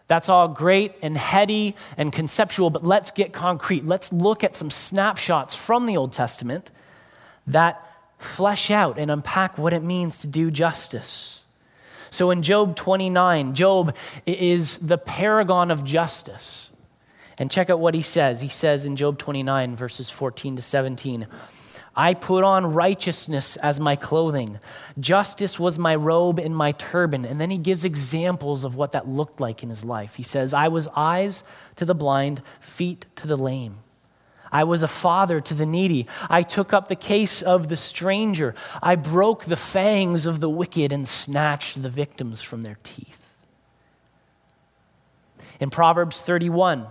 that's 0.08 0.28
all 0.28 0.48
great 0.48 0.94
and 1.02 1.16
heady 1.16 1.75
and 1.96 2.12
conceptual, 2.12 2.70
but 2.70 2.84
let's 2.84 3.10
get 3.10 3.32
concrete. 3.32 3.84
Let's 3.84 4.12
look 4.12 4.44
at 4.44 4.54
some 4.54 4.70
snapshots 4.70 5.54
from 5.54 5.86
the 5.86 5.96
Old 5.96 6.12
Testament 6.12 6.70
that 7.46 7.82
flesh 8.18 8.70
out 8.70 8.98
and 8.98 9.10
unpack 9.10 9.58
what 9.58 9.72
it 9.72 9.82
means 9.82 10.18
to 10.18 10.26
do 10.26 10.50
justice. 10.50 11.40
So 12.10 12.30
in 12.30 12.42
Job 12.42 12.76
29, 12.76 13.54
Job 13.54 13.94
is 14.26 14.78
the 14.78 14.98
paragon 14.98 15.70
of 15.70 15.84
justice. 15.84 16.70
And 17.38 17.50
check 17.50 17.68
out 17.68 17.80
what 17.80 17.94
he 17.94 18.00
says. 18.00 18.40
He 18.40 18.48
says 18.48 18.86
in 18.86 18.96
Job 18.96 19.18
29, 19.18 19.76
verses 19.76 20.08
14 20.08 20.56
to 20.56 20.62
17, 20.62 21.26
I 21.96 22.12
put 22.12 22.44
on 22.44 22.74
righteousness 22.74 23.56
as 23.56 23.80
my 23.80 23.96
clothing. 23.96 24.60
Justice 25.00 25.58
was 25.58 25.78
my 25.78 25.94
robe 25.94 26.38
and 26.38 26.54
my 26.54 26.72
turban. 26.72 27.24
And 27.24 27.40
then 27.40 27.50
he 27.50 27.56
gives 27.56 27.84
examples 27.84 28.64
of 28.64 28.74
what 28.74 28.92
that 28.92 29.08
looked 29.08 29.40
like 29.40 29.62
in 29.62 29.70
his 29.70 29.84
life. 29.84 30.16
He 30.16 30.22
says, 30.22 30.52
I 30.52 30.68
was 30.68 30.88
eyes 30.94 31.42
to 31.76 31.86
the 31.86 31.94
blind, 31.94 32.42
feet 32.60 33.06
to 33.16 33.26
the 33.26 33.36
lame. 33.36 33.78
I 34.52 34.64
was 34.64 34.82
a 34.82 34.88
father 34.88 35.40
to 35.40 35.54
the 35.54 35.66
needy. 35.66 36.06
I 36.28 36.42
took 36.42 36.72
up 36.72 36.88
the 36.88 36.96
case 36.96 37.42
of 37.42 37.68
the 37.68 37.76
stranger. 37.76 38.54
I 38.82 38.94
broke 38.94 39.46
the 39.46 39.56
fangs 39.56 40.26
of 40.26 40.40
the 40.40 40.50
wicked 40.50 40.92
and 40.92 41.08
snatched 41.08 41.82
the 41.82 41.90
victims 41.90 42.42
from 42.42 42.62
their 42.62 42.78
teeth. 42.82 43.22
In 45.58 45.70
Proverbs 45.70 46.20
31, 46.20 46.86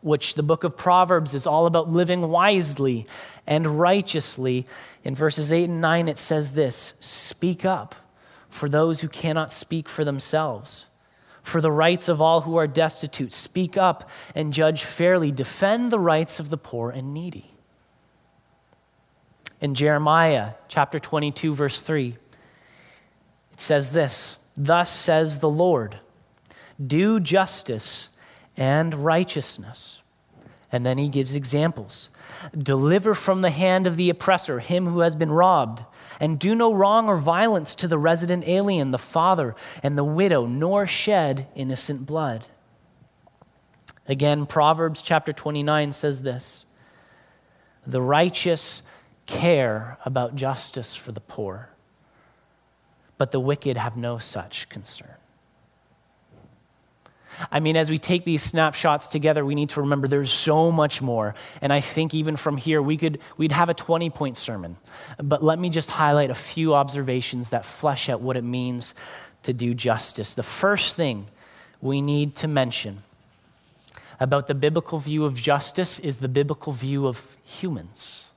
which 0.00 0.34
the 0.34 0.42
book 0.42 0.64
of 0.64 0.76
Proverbs 0.76 1.34
is 1.34 1.46
all 1.46 1.66
about 1.66 1.90
living 1.90 2.28
wisely 2.28 3.06
and 3.46 3.78
righteously, 3.78 4.66
in 5.02 5.14
verses 5.14 5.52
8 5.52 5.64
and 5.64 5.80
9, 5.80 6.08
it 6.08 6.18
says 6.18 6.52
this 6.52 6.94
Speak 7.00 7.64
up 7.64 7.94
for 8.48 8.68
those 8.68 9.00
who 9.00 9.08
cannot 9.08 9.52
speak 9.52 9.88
for 9.88 10.04
themselves 10.04 10.86
for 11.48 11.60
the 11.60 11.72
rights 11.72 12.08
of 12.08 12.20
all 12.20 12.42
who 12.42 12.56
are 12.56 12.66
destitute. 12.66 13.32
Speak 13.32 13.76
up 13.76 14.08
and 14.34 14.52
judge 14.52 14.84
fairly. 14.84 15.32
Defend 15.32 15.90
the 15.90 15.98
rights 15.98 16.38
of 16.38 16.50
the 16.50 16.58
poor 16.58 16.90
and 16.90 17.14
needy. 17.14 17.50
In 19.60 19.74
Jeremiah 19.74 20.52
chapter 20.68 21.00
22, 21.00 21.54
verse 21.54 21.82
3, 21.82 22.16
it 23.52 23.60
says 23.60 23.92
this 23.92 24.38
Thus 24.56 24.90
says 24.90 25.40
the 25.40 25.48
Lord, 25.48 25.98
do 26.84 27.18
justice 27.18 28.08
and 28.58 28.92
righteousness. 28.92 30.02
And 30.70 30.84
then 30.84 30.98
he 30.98 31.08
gives 31.08 31.34
examples. 31.34 32.10
Deliver 32.56 33.14
from 33.14 33.40
the 33.40 33.50
hand 33.50 33.86
of 33.86 33.96
the 33.96 34.10
oppressor 34.10 34.58
him 34.58 34.86
who 34.86 35.00
has 35.00 35.16
been 35.16 35.32
robbed 35.32 35.82
and 36.20 36.38
do 36.38 36.54
no 36.54 36.74
wrong 36.74 37.08
or 37.08 37.16
violence 37.16 37.74
to 37.76 37.88
the 37.88 37.96
resident 37.96 38.46
alien, 38.46 38.90
the 38.90 38.98
father, 38.98 39.54
and 39.82 39.96
the 39.96 40.04
widow, 40.04 40.44
nor 40.44 40.86
shed 40.86 41.46
innocent 41.54 42.04
blood. 42.04 42.44
Again, 44.06 44.44
Proverbs 44.44 45.00
chapter 45.00 45.32
29 45.32 45.92
says 45.92 46.22
this 46.22 46.66
The 47.86 48.02
righteous 48.02 48.82
care 49.26 49.98
about 50.04 50.34
justice 50.34 50.96
for 50.96 51.12
the 51.12 51.20
poor, 51.20 51.70
but 53.16 53.30
the 53.30 53.40
wicked 53.40 53.76
have 53.76 53.96
no 53.96 54.18
such 54.18 54.68
concern. 54.68 55.17
I 57.50 57.60
mean, 57.60 57.76
as 57.76 57.90
we 57.90 57.98
take 57.98 58.24
these 58.24 58.42
snapshots 58.42 59.06
together, 59.06 59.44
we 59.44 59.54
need 59.54 59.70
to 59.70 59.80
remember 59.80 60.08
there's 60.08 60.32
so 60.32 60.70
much 60.70 61.00
more. 61.00 61.34
And 61.60 61.72
I 61.72 61.80
think 61.80 62.14
even 62.14 62.36
from 62.36 62.56
here, 62.56 62.82
we 62.82 62.96
could, 62.96 63.18
we'd 63.36 63.52
have 63.52 63.68
a 63.68 63.74
20 63.74 64.10
point 64.10 64.36
sermon. 64.36 64.76
But 65.22 65.42
let 65.42 65.58
me 65.58 65.70
just 65.70 65.90
highlight 65.90 66.30
a 66.30 66.34
few 66.34 66.74
observations 66.74 67.50
that 67.50 67.64
flesh 67.64 68.08
out 68.08 68.20
what 68.20 68.36
it 68.36 68.44
means 68.44 68.94
to 69.44 69.52
do 69.52 69.74
justice. 69.74 70.34
The 70.34 70.42
first 70.42 70.96
thing 70.96 71.26
we 71.80 72.00
need 72.00 72.34
to 72.36 72.48
mention 72.48 72.98
about 74.20 74.48
the 74.48 74.54
biblical 74.54 74.98
view 74.98 75.24
of 75.24 75.34
justice 75.34 75.98
is 75.98 76.18
the 76.18 76.28
biblical 76.28 76.72
view 76.72 77.06
of 77.06 77.36
humans. 77.44 78.27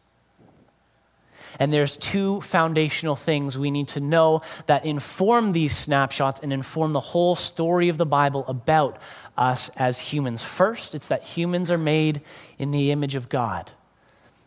And 1.59 1.71
there's 1.71 1.97
two 1.97 2.41
foundational 2.41 3.15
things 3.15 3.57
we 3.57 3.71
need 3.71 3.89
to 3.89 3.99
know 3.99 4.41
that 4.67 4.85
inform 4.85 5.51
these 5.51 5.75
snapshots 5.75 6.39
and 6.41 6.51
inform 6.53 6.93
the 6.93 6.99
whole 6.99 7.35
story 7.35 7.89
of 7.89 7.97
the 7.97 8.05
Bible 8.05 8.45
about 8.47 8.97
us 9.37 9.69
as 9.75 9.99
humans. 9.99 10.43
First, 10.43 10.95
it's 10.95 11.07
that 11.07 11.23
humans 11.23 11.71
are 11.71 11.77
made 11.77 12.21
in 12.57 12.71
the 12.71 12.91
image 12.91 13.15
of 13.15 13.29
God. 13.29 13.71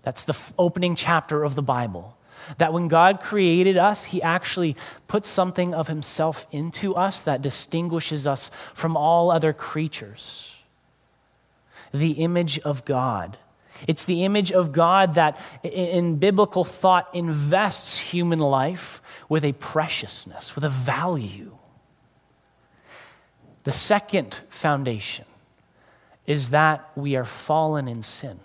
That's 0.02 0.24
the 0.24 0.38
opening 0.58 0.94
chapter 0.96 1.44
of 1.44 1.54
the 1.54 1.62
Bible. 1.62 2.16
That 2.58 2.72
when 2.72 2.88
God 2.88 3.20
created 3.20 3.76
us, 3.76 4.06
He 4.06 4.22
actually 4.22 4.76
put 5.08 5.24
something 5.24 5.74
of 5.74 5.88
Himself 5.88 6.46
into 6.52 6.94
us 6.94 7.22
that 7.22 7.42
distinguishes 7.42 8.26
us 8.26 8.50
from 8.74 8.96
all 8.96 9.30
other 9.30 9.52
creatures. 9.52 10.52
The 11.92 12.12
image 12.12 12.58
of 12.60 12.84
God. 12.84 13.38
It's 13.86 14.04
the 14.04 14.24
image 14.24 14.52
of 14.52 14.72
God 14.72 15.14
that, 15.14 15.38
in 15.62 16.16
biblical 16.16 16.64
thought, 16.64 17.14
invests 17.14 17.98
human 17.98 18.38
life 18.38 19.02
with 19.28 19.44
a 19.44 19.52
preciousness, 19.52 20.54
with 20.54 20.64
a 20.64 20.68
value. 20.68 21.56
The 23.64 23.72
second 23.72 24.40
foundation 24.48 25.24
is 26.26 26.50
that 26.50 26.90
we 26.94 27.16
are 27.16 27.24
fallen 27.24 27.88
in 27.88 28.02
sin. 28.02 28.40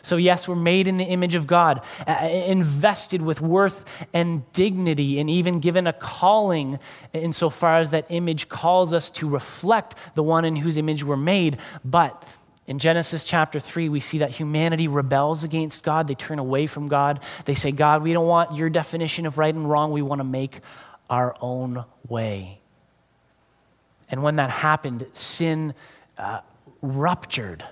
So, 0.00 0.16
yes, 0.16 0.48
we're 0.48 0.56
made 0.56 0.86
in 0.86 0.96
the 0.96 1.04
image 1.04 1.34
of 1.34 1.46
God, 1.46 1.84
invested 2.06 3.20
with 3.20 3.40
worth 3.40 3.84
and 4.12 4.50
dignity, 4.52 5.20
and 5.20 5.28
even 5.28 5.60
given 5.60 5.86
a 5.86 5.92
calling 5.92 6.78
insofar 7.12 7.78
as 7.78 7.90
that 7.90 8.06
image 8.08 8.48
calls 8.48 8.92
us 8.92 9.10
to 9.10 9.28
reflect 9.28 9.96
the 10.14 10.22
one 10.22 10.44
in 10.44 10.56
whose 10.56 10.76
image 10.76 11.04
we're 11.04 11.16
made. 11.16 11.58
But 11.84 12.24
in 12.72 12.78
Genesis 12.78 13.22
chapter 13.22 13.60
3, 13.60 13.90
we 13.90 14.00
see 14.00 14.16
that 14.18 14.30
humanity 14.30 14.88
rebels 14.88 15.44
against 15.44 15.82
God. 15.82 16.08
They 16.08 16.14
turn 16.14 16.38
away 16.38 16.66
from 16.66 16.88
God. 16.88 17.22
They 17.44 17.52
say, 17.52 17.70
God, 17.70 18.02
we 18.02 18.14
don't 18.14 18.26
want 18.26 18.56
your 18.56 18.70
definition 18.70 19.26
of 19.26 19.36
right 19.36 19.54
and 19.54 19.68
wrong. 19.68 19.92
We 19.92 20.00
want 20.00 20.20
to 20.20 20.24
make 20.24 20.60
our 21.10 21.36
own 21.42 21.84
way. 22.08 22.60
And 24.08 24.22
when 24.22 24.36
that 24.36 24.48
happened, 24.48 25.06
sin 25.12 25.74
uh, 26.16 26.40
ruptured 26.80 27.62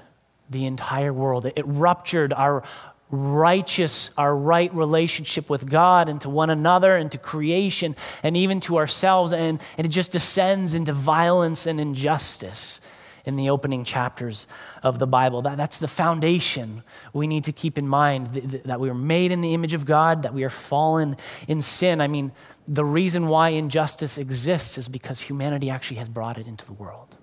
the 0.50 0.66
entire 0.66 1.14
world. 1.14 1.46
It 1.46 1.66
ruptured 1.66 2.34
our 2.34 2.62
righteous, 3.10 4.10
our 4.18 4.36
right 4.36 4.72
relationship 4.74 5.48
with 5.48 5.66
God 5.66 6.10
and 6.10 6.20
to 6.20 6.28
one 6.28 6.50
another 6.50 6.94
and 6.94 7.10
to 7.12 7.16
creation 7.16 7.96
and 8.22 8.36
even 8.36 8.60
to 8.60 8.76
ourselves. 8.76 9.32
And, 9.32 9.62
and 9.78 9.86
it 9.86 9.90
just 9.90 10.12
descends 10.12 10.74
into 10.74 10.92
violence 10.92 11.64
and 11.64 11.80
injustice 11.80 12.82
in 13.24 13.36
the 13.36 13.50
opening 13.50 13.84
chapters 13.84 14.46
of 14.82 14.98
the 14.98 15.06
Bible. 15.06 15.42
That, 15.42 15.56
that's 15.56 15.78
the 15.78 15.88
foundation 15.88 16.82
we 17.12 17.26
need 17.26 17.44
to 17.44 17.52
keep 17.52 17.78
in 17.78 17.86
mind 17.86 18.28
that, 18.28 18.64
that 18.64 18.80
we 18.80 18.88
are 18.90 18.94
made 18.94 19.32
in 19.32 19.40
the 19.40 19.54
image 19.54 19.74
of 19.74 19.84
God, 19.84 20.22
that 20.22 20.34
we 20.34 20.44
are 20.44 20.50
fallen 20.50 21.16
in 21.48 21.60
sin. 21.60 22.00
I 22.00 22.08
mean, 22.08 22.32
the 22.66 22.84
reason 22.84 23.26
why 23.26 23.50
injustice 23.50 24.16
exists 24.18 24.78
is 24.78 24.88
because 24.88 25.20
humanity 25.20 25.70
actually 25.70 25.96
has 25.96 26.08
brought 26.08 26.38
it 26.38 26.46
into 26.46 26.64
the 26.64 26.72
world. 26.72 27.16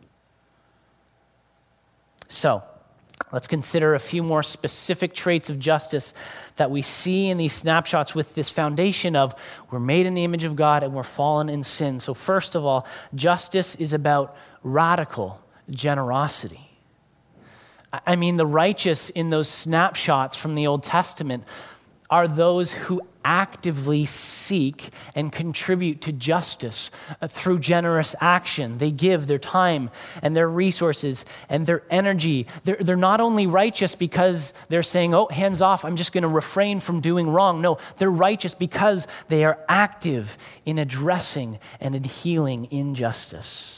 So, 2.27 2.63
let's 3.31 3.47
consider 3.47 3.95
a 3.95 3.99
few 3.99 4.23
more 4.23 4.43
specific 4.43 5.13
traits 5.13 5.49
of 5.49 5.59
justice 5.59 6.13
that 6.57 6.69
we 6.69 6.81
see 6.81 7.29
in 7.29 7.37
these 7.37 7.53
snapshots 7.53 8.13
with 8.13 8.35
this 8.35 8.49
foundation 8.49 9.15
of 9.15 9.33
we're 9.71 9.79
made 9.79 10.05
in 10.05 10.13
the 10.13 10.25
image 10.25 10.43
of 10.43 10.55
God 10.55 10.83
and 10.83 10.93
we're 10.93 11.03
fallen 11.03 11.47
in 11.47 11.63
sin. 11.63 12.01
So, 12.01 12.13
first 12.13 12.55
of 12.55 12.65
all, 12.65 12.85
justice 13.15 13.75
is 13.75 13.93
about 13.93 14.35
radical 14.63 15.41
generosity. 15.69 16.71
I 18.05 18.15
mean, 18.15 18.38
the 18.38 18.45
righteous 18.45 19.09
in 19.09 19.29
those 19.29 19.50
snapshots 19.50 20.36
from 20.36 20.55
the 20.55 20.67
Old 20.67 20.83
Testament 20.83 21.43
are 22.09 22.27
those 22.27 22.74
who 22.74 23.01
actively 23.25 24.05
seek 24.05 24.89
and 25.13 25.33
contribute 25.33 26.00
to 26.00 26.13
justice 26.13 26.89
uh, 27.21 27.27
through 27.27 27.59
generous 27.59 28.15
action. 28.21 28.77
They 28.77 28.91
give 28.91 29.27
their 29.27 29.39
time 29.39 29.89
and 30.21 30.33
their 30.33 30.47
resources 30.47 31.25
and 31.50 31.67
their 31.67 31.83
energy. 31.89 32.47
They're, 32.63 32.77
they're 32.79 32.95
not 32.95 33.19
only 33.19 33.45
righteous 33.45 33.95
because 33.95 34.53
they're 34.69 34.83
saying, 34.83 35.13
oh, 35.13 35.27
hands 35.27 35.62
off, 35.62 35.83
I'm 35.83 35.97
just 35.97 36.13
going 36.13 36.21
to 36.21 36.29
refrain 36.29 36.79
from 36.79 37.01
doing 37.01 37.29
wrong. 37.29 37.59
No, 37.59 37.77
they're 37.97 38.09
righteous 38.09 38.55
because 38.55 39.07
they 39.27 39.43
are 39.43 39.59
active 39.67 40.38
in 40.65 40.79
addressing 40.79 41.59
and 41.81 41.93
in 41.95 42.05
healing 42.05 42.69
injustice. 42.71 43.76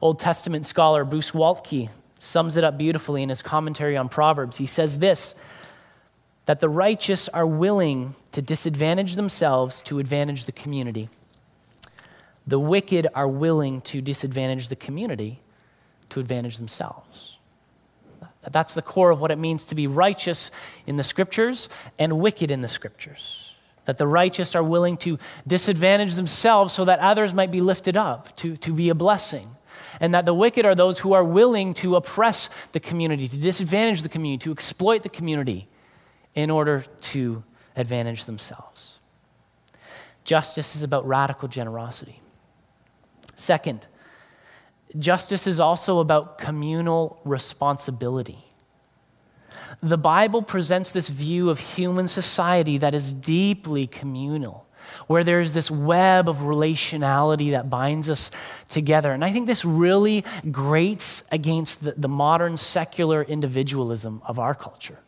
Old 0.00 0.18
Testament 0.18 0.64
scholar 0.64 1.04
Bruce 1.04 1.32
Waltke 1.32 1.90
sums 2.18 2.56
it 2.56 2.64
up 2.64 2.78
beautifully 2.78 3.22
in 3.22 3.28
his 3.28 3.42
commentary 3.42 3.96
on 3.96 4.08
Proverbs. 4.08 4.56
He 4.56 4.66
says 4.66 4.98
this 4.98 5.34
that 6.46 6.60
the 6.60 6.68
righteous 6.68 7.28
are 7.28 7.46
willing 7.46 8.14
to 8.32 8.42
disadvantage 8.42 9.14
themselves 9.14 9.82
to 9.82 9.98
advantage 9.98 10.46
the 10.46 10.52
community. 10.52 11.08
The 12.46 12.58
wicked 12.58 13.06
are 13.14 13.28
willing 13.28 13.82
to 13.82 14.00
disadvantage 14.00 14.68
the 14.68 14.76
community 14.76 15.40
to 16.08 16.18
advantage 16.18 16.56
themselves. 16.56 17.36
That's 18.50 18.74
the 18.74 18.82
core 18.82 19.10
of 19.10 19.20
what 19.20 19.30
it 19.30 19.38
means 19.38 19.64
to 19.66 19.74
be 19.74 19.86
righteous 19.86 20.50
in 20.86 20.96
the 20.96 21.04
scriptures 21.04 21.68
and 21.98 22.18
wicked 22.18 22.50
in 22.50 22.62
the 22.62 22.68
scriptures. 22.68 23.52
That 23.84 23.98
the 23.98 24.06
righteous 24.06 24.54
are 24.54 24.62
willing 24.62 24.96
to 24.98 25.18
disadvantage 25.46 26.14
themselves 26.14 26.72
so 26.72 26.84
that 26.86 26.98
others 26.98 27.34
might 27.34 27.50
be 27.50 27.60
lifted 27.60 27.96
up, 27.96 28.34
to, 28.36 28.56
to 28.56 28.72
be 28.72 28.88
a 28.88 28.94
blessing. 28.94 29.50
And 30.00 30.14
that 30.14 30.26
the 30.26 30.34
wicked 30.34 30.64
are 30.64 30.74
those 30.74 31.00
who 31.00 31.12
are 31.12 31.24
willing 31.24 31.74
to 31.74 31.96
oppress 31.96 32.48
the 32.72 32.80
community, 32.80 33.28
to 33.28 33.36
disadvantage 33.36 34.02
the 34.02 34.08
community, 34.08 34.44
to 34.44 34.52
exploit 34.52 35.02
the 35.02 35.08
community 35.08 35.68
in 36.34 36.50
order 36.50 36.84
to 37.00 37.42
advantage 37.76 38.24
themselves. 38.24 38.98
Justice 40.24 40.76
is 40.76 40.82
about 40.82 41.06
radical 41.06 41.48
generosity. 41.48 42.20
Second, 43.34 43.86
justice 44.98 45.46
is 45.46 45.60
also 45.60 45.98
about 45.98 46.38
communal 46.38 47.20
responsibility. 47.24 48.38
The 49.82 49.98
Bible 49.98 50.42
presents 50.42 50.92
this 50.92 51.08
view 51.08 51.48
of 51.48 51.58
human 51.58 52.06
society 52.06 52.76
that 52.78 52.94
is 52.94 53.12
deeply 53.12 53.86
communal, 53.86 54.66
where 55.10 55.24
there's 55.24 55.52
this 55.52 55.70
web 55.70 56.28
of 56.28 56.36
relationality 56.38 57.50
that 57.50 57.68
binds 57.68 58.08
us 58.08 58.30
together. 58.68 59.12
And 59.12 59.24
I 59.24 59.32
think 59.32 59.46
this 59.46 59.64
really 59.64 60.24
grates 60.50 61.24
against 61.32 61.82
the, 61.82 61.92
the 61.96 62.08
modern 62.08 62.56
secular 62.56 63.22
individualism 63.22 64.22
of 64.24 64.38
our 64.38 64.54
culture 64.54 64.98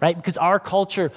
right? 0.00 0.16
Because 0.16 0.36
our 0.36 0.58
culture 0.58 1.12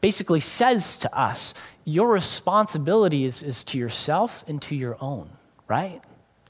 basically 0.00 0.40
says 0.40 0.98
to 0.98 1.18
us, 1.18 1.54
your 1.84 2.12
responsibility 2.12 3.24
is, 3.24 3.42
is 3.42 3.62
to 3.64 3.78
yourself 3.78 4.44
and 4.48 4.60
to 4.62 4.74
your 4.74 4.96
own, 5.00 5.30
right? 5.68 6.00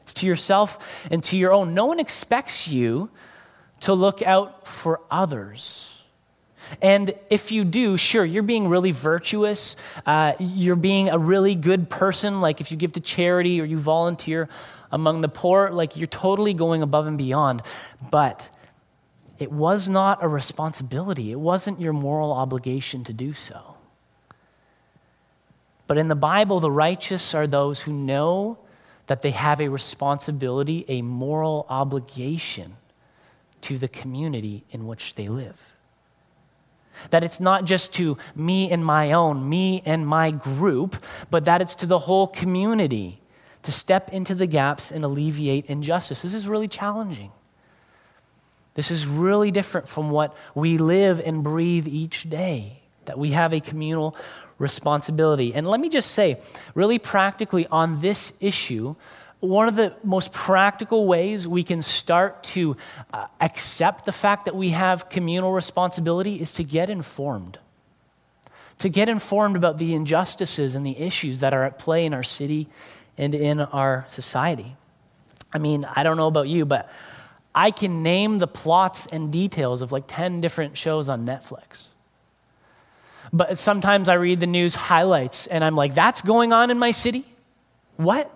It's 0.01 0.15
to 0.15 0.27
yourself 0.27 1.07
and 1.11 1.23
to 1.25 1.37
your 1.37 1.53
own. 1.53 1.75
No 1.75 1.87
one 1.87 2.01
expects 2.01 2.69
you 2.69 3.11
to 3.81 3.95
look 3.95 4.23
out 4.23 4.67
for 4.67 5.01
others. 5.11 5.92
And 6.81 7.15
if 7.29 7.53
you 7.53 7.65
do, 7.65 7.97
sure, 7.97 8.25
you're 8.25 8.43
being 8.43 8.69
really 8.69 8.93
virtuous. 8.93 9.77
Uh, 10.07 10.33
you're 10.39 10.77
being 10.77 11.09
a 11.09 11.19
really 11.19 11.55
good 11.55 11.91
person. 11.91 12.41
Like 12.41 12.61
if 12.61 12.71
you 12.71 12.77
give 12.77 12.93
to 12.93 13.01
charity 13.01 13.61
or 13.61 13.65
you 13.65 13.79
volunteer 13.79 14.49
among 14.91 15.21
the 15.21 15.29
poor, 15.29 15.71
like 15.71 15.97
you're 15.97 16.07
totally 16.07 16.55
going 16.55 16.83
above 16.83 17.07
and 17.07 17.19
beyond. 17.19 17.63
But 18.11 18.49
it 19.39 19.51
was 19.51 19.89
not 19.89 20.23
a 20.23 20.29
responsibility, 20.29 21.33
it 21.33 21.41
wasn't 21.41 21.81
your 21.81 21.93
moral 21.93 22.33
obligation 22.33 23.03
to 23.05 23.13
do 23.13 23.33
so. 23.33 23.77
But 25.89 25.99
in 25.99 26.09
the 26.09 26.15
Bible, 26.15 26.61
the 26.61 26.71
righteous 26.71 27.35
are 27.35 27.47
those 27.47 27.81
who 27.81 27.93
know 27.93 28.59
that 29.09 29.23
they 29.23 29.33
have 29.33 29.61
a 29.61 29.69
responsibility, 29.69 30.85
a 30.89 31.03
moral 31.03 31.67
obligation 31.69 32.77
to 33.63 33.79
the 33.79 33.89
community 33.89 34.65
in 34.71 34.87
which 34.87 35.17
they 35.17 35.27
live. 35.27 35.72
That 37.11 37.25
it's 37.25 37.41
not 37.41 37.65
just 37.65 37.93
to 37.95 38.19
me 38.35 38.71
and 38.71 38.85
my 38.85 39.13
own, 39.13 39.49
me 39.49 39.83
and 39.85 40.07
my 40.07 40.31
group, 40.31 41.03
but 41.31 41.45
that 41.45 41.61
it's 41.61 41.75
to 41.77 41.87
the 41.87 42.01
whole 42.01 42.27
community 42.27 43.21
to 43.63 43.73
step 43.73 44.13
into 44.13 44.35
the 44.35 44.47
gaps 44.47 44.91
and 44.91 45.05
alleviate 45.05 45.67
injustice. 45.67 46.23
This 46.23 46.35
is 46.35 46.49
really 46.49 46.69
challenging. 46.69 47.31
This 48.75 48.91
is 48.91 49.07
really 49.07 49.51
different 49.51 49.89
from 49.89 50.11
what 50.11 50.35
we 50.55 50.79
live 50.79 51.21
and 51.21 51.45
breathe 51.45 51.87
each 51.87 52.29
day, 52.29 52.81
that 53.05 53.19
we 53.19 53.31
have 53.31 53.53
a 53.53 53.61
communal 53.61 54.17
responsibility. 54.59 55.55
And 55.55 55.67
let 55.67 55.81
me 55.81 55.89
just 55.89 56.11
say, 56.13 56.41
really 56.75 56.99
practically 56.99 57.67
on 57.67 58.01
this 58.01 58.33
issue, 58.41 58.95
one 59.43 59.67
of 59.67 59.75
the 59.75 59.97
most 60.05 60.33
practical 60.33 61.05
ways 61.05 61.49
we 61.49 61.65
can 61.65 61.83
start 61.83 62.45
to 62.45 62.77
uh, 63.13 63.27
accept 63.41 64.05
the 64.07 64.13
fact 64.13 64.45
that 64.45 64.55
we 64.55 64.69
have 64.69 65.09
communal 65.09 65.53
responsibility 65.53 66.37
is 66.37 66.53
to 66.53 66.63
get 66.63 66.89
informed. 66.89 67.59
To 68.79 68.89
get 68.89 69.09
informed 69.09 69.57
about 69.57 69.79
the 69.79 69.95
injustices 69.95 70.77
and 70.77 70.87
the 70.87 70.97
issues 70.97 71.41
that 71.41 71.53
are 71.53 71.65
at 71.65 71.77
play 71.77 72.05
in 72.05 72.15
our 72.15 72.23
city 72.23 72.69
and 73.19 73.35
in 73.35 73.59
our 73.59 74.05
society. 74.07 74.77
I 75.53 75.59
mean, 75.59 75.87
I 75.93 76.05
don't 76.05 76.17
know 76.17 76.29
about 76.29 76.47
you, 76.47 76.65
but 76.65 76.89
I 77.53 77.73
can 77.73 78.05
name 78.05 78.39
the 78.39 78.47
plots 78.47 79.09
and 79.09 79.33
details 79.33 79.83
of 79.83 79.91
like 79.91 80.05
10 80.07 80.41
different 80.41 80.79
shows 80.79 81.09
on 81.09 81.27
Netflix. 81.27 81.89
But 83.33 83.59
sometimes 83.59 84.09
I 84.09 84.15
read 84.15 84.39
the 84.39 84.47
news 84.47 84.77
highlights 84.77 85.49
and 85.49 85.65
I'm 85.65 85.75
like, 85.75 85.95
that's 85.95 86.23
going 86.23 86.53
on 86.53 86.71
in 86.71 86.79
my 86.79 86.93
city? 86.93 87.25
What? 87.97 88.33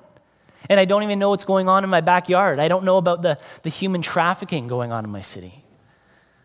And 0.68 0.80
I 0.80 0.84
don't 0.84 1.02
even 1.02 1.18
know 1.18 1.30
what's 1.30 1.44
going 1.44 1.68
on 1.68 1.84
in 1.84 1.90
my 1.90 2.00
backyard. 2.00 2.58
I 2.58 2.68
don't 2.68 2.84
know 2.84 2.96
about 2.96 3.22
the, 3.22 3.38
the 3.62 3.70
human 3.70 4.02
trafficking 4.02 4.68
going 4.68 4.92
on 4.92 5.04
in 5.04 5.10
my 5.10 5.20
city. 5.20 5.64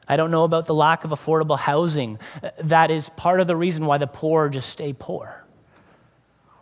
I 0.08 0.18
don't 0.18 0.32
know 0.32 0.44
about 0.44 0.66
the 0.66 0.74
lack 0.74 1.04
of 1.04 1.12
affordable 1.12 1.58
housing. 1.58 2.20
That 2.60 2.92
is 2.92 3.10
part 3.10 3.40
of 3.40 3.48
the 3.48 3.56
reason 3.56 3.86
why 3.86 3.98
the 3.98 4.08
poor 4.08 4.50
just 4.50 4.70
stay 4.70 4.94
poor. 4.94 5.46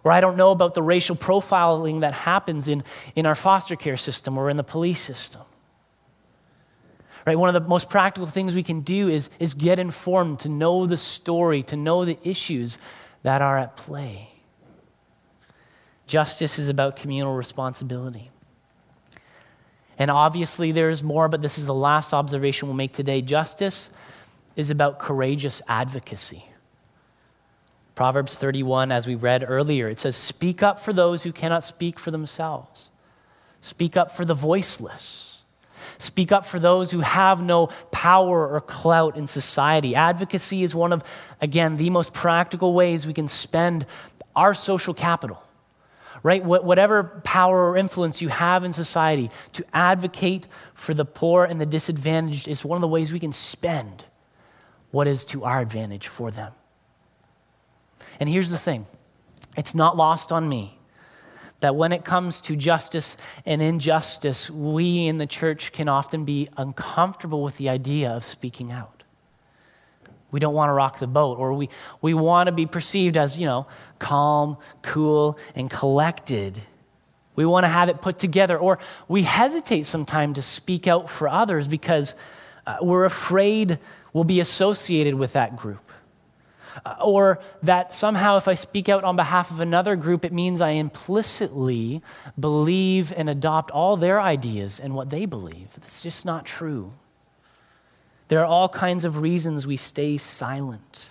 Or 0.04 0.12
I 0.12 0.22
don't 0.22 0.38
know 0.38 0.52
about 0.52 0.74
the 0.74 0.82
racial 0.82 1.16
profiling 1.16 2.02
that 2.02 2.14
happens 2.14 2.68
in, 2.68 2.84
in 3.16 3.26
our 3.26 3.36
foster 3.36 3.76
care 3.76 3.98
system 3.98 4.38
or 4.38 4.50
in 4.50 4.58
the 4.58 4.64
police 4.64 5.00
system. 5.00 5.42
Right? 7.26 7.38
One 7.38 7.54
of 7.54 7.62
the 7.62 7.68
most 7.68 7.90
practical 7.90 8.28
things 8.28 8.56
we 8.56 8.64
can 8.64 8.82
do 8.82 9.10
is, 9.10 9.30
is 9.40 9.54
get 9.54 9.78
informed, 9.78 10.40
to 10.40 10.50
know 10.50 10.86
the 10.86 10.98
story, 10.98 11.64
to 11.64 11.76
know 11.76 12.06
the 12.06 12.18
issues 12.24 12.78
that 13.24 13.42
are 13.42 13.58
at 13.58 13.76
play. 13.76 14.29
Justice 16.10 16.58
is 16.58 16.70
about 16.70 16.96
communal 16.96 17.36
responsibility. 17.36 18.32
And 20.00 20.10
obviously, 20.10 20.72
there's 20.72 21.04
more, 21.04 21.28
but 21.28 21.44
this 21.44 21.60
is 21.60 21.68
the 21.68 21.74
last 21.74 22.16
observation 22.16 22.68
we'll 22.68 22.76
make 22.76 22.94
today. 22.94 23.22
Justice 23.22 23.92
is 24.56 24.72
about 24.72 24.98
courageous 24.98 25.62
advocacy. 25.68 26.46
Proverbs 27.94 28.40
31, 28.40 28.92
as 28.92 29.06
we 29.06 29.14
read 29.14 29.46
earlier, 29.48 29.88
it 29.88 30.00
says, 30.00 30.16
Speak 30.16 30.64
up 30.64 30.80
for 30.80 30.94
those 30.94 31.22
who 31.22 31.32
cannot 31.32 31.64
speak 31.64 32.00
for 32.00 32.10
themselves, 32.10 32.90
speak 33.62 33.96
up 33.96 34.12
for 34.12 34.26
the 34.26 34.34
voiceless. 34.34 35.28
Speak 36.00 36.32
up 36.32 36.46
for 36.46 36.60
those 36.60 36.90
who 36.90 37.02
have 37.02 37.42
no 37.42 37.68
power 37.92 38.48
or 38.48 38.62
clout 38.62 39.16
in 39.16 39.28
society. 39.28 39.96
Advocacy 39.96 40.64
is 40.64 40.74
one 40.74 40.94
of, 40.94 41.04
again, 41.40 41.78
the 41.78 41.90
most 41.90 42.14
practical 42.14 42.74
ways 42.74 43.06
we 43.06 43.14
can 43.14 43.28
spend 43.28 43.86
our 44.36 44.54
social 44.54 44.94
capital, 44.94 45.44
right? 46.24 46.44
Whatever 46.44 47.22
power 47.24 47.70
or 47.70 47.78
influence 47.78 48.22
you 48.22 48.30
have 48.30 48.64
in 48.64 48.74
society, 48.74 49.30
to 49.54 49.66
advocate 49.74 50.48
for 50.74 50.94
the 50.94 51.06
poor 51.06 51.46
and 51.46 51.60
the 51.60 51.66
disadvantaged 51.66 52.48
is 52.48 52.66
one 52.66 52.78
of 52.78 52.82
the 52.82 52.88
ways 52.88 53.12
we 53.12 53.20
can 53.20 53.34
spend 53.34 54.06
what 54.92 55.08
is 55.08 55.24
to 55.26 55.44
our 55.44 55.62
advantage 55.62 56.08
for 56.08 56.32
them. 56.32 56.52
And 58.20 58.28
here's 58.28 58.50
the 58.50 58.58
thing 58.58 58.86
it's 59.58 59.76
not 59.76 59.96
lost 59.98 60.32
on 60.32 60.50
me 60.50 60.80
that 61.60 61.76
when 61.76 61.92
it 61.92 62.06
comes 62.06 62.40
to 62.42 62.56
justice 62.56 63.18
and 63.46 63.62
injustice, 63.62 64.50
we 64.50 65.08
in 65.08 65.18
the 65.18 65.28
church 65.28 65.72
can 65.72 65.90
often 65.90 66.24
be 66.24 66.48
uncomfortable 66.58 67.44
with 67.44 67.58
the 67.58 67.70
idea 67.70 68.10
of 68.10 68.24
speaking 68.24 68.72
out. 68.72 68.99
We 70.32 70.40
don't 70.40 70.54
want 70.54 70.70
to 70.70 70.74
rock 70.74 71.00
the 71.00 71.08
boat, 71.08 71.40
or 71.40 71.54
we, 71.54 71.70
we 72.02 72.14
want 72.14 72.48
to 72.48 72.52
be 72.52 72.66
perceived 72.66 73.18
as, 73.18 73.38
you 73.38 73.46
know, 73.46 73.68
calm, 73.98 74.58
cool, 74.82 75.38
and 75.56 75.70
collected. 75.70 76.62
We 77.36 77.46
want 77.46 77.64
to 77.64 77.70
have 77.70 77.90
it 77.90 78.02
put 78.02 78.20
together, 78.20 78.58
or 78.58 78.80
we 79.08 79.24
hesitate 79.24 79.86
sometimes 79.86 80.36
to 80.36 80.42
speak 80.42 80.88
out 80.88 81.10
for 81.10 81.28
others 81.28 81.68
because 81.68 82.14
uh, 82.68 82.78
we're 82.82 83.06
afraid 83.06 83.80
we'll 84.14 84.24
be 84.24 84.40
associated 84.40 85.16
with 85.16 85.34
that 85.34 85.56
group. 85.56 85.90
Uh, 86.86 86.96
or 87.02 87.40
that 87.64 87.94
somehow 87.94 88.38
if 88.38 88.48
I 88.48 88.54
speak 88.54 88.90
out 88.90 89.04
on 89.04 89.16
behalf 89.16 89.52
of 89.52 89.60
another 89.60 89.96
group, 89.96 90.24
it 90.24 90.32
means 90.32 90.62
I 90.62 90.72
implicitly 90.72 92.02
believe 92.40 93.12
and 93.16 93.30
adopt 93.30 93.72
all 93.72 93.98
their 93.98 94.22
ideas 94.22 94.80
and 94.80 94.94
what 94.94 95.10
they 95.10 95.26
believe. 95.26 95.74
That's 95.76 96.04
just 96.04 96.26
not 96.26 96.46
true. 96.46 96.92
There 98.30 98.40
are 98.40 98.46
all 98.46 98.70
kinds 98.70 99.06
of 99.06 99.18
reasons 99.18 99.68
we 99.68 99.76
stay 99.76 100.18
silent. 100.18 101.10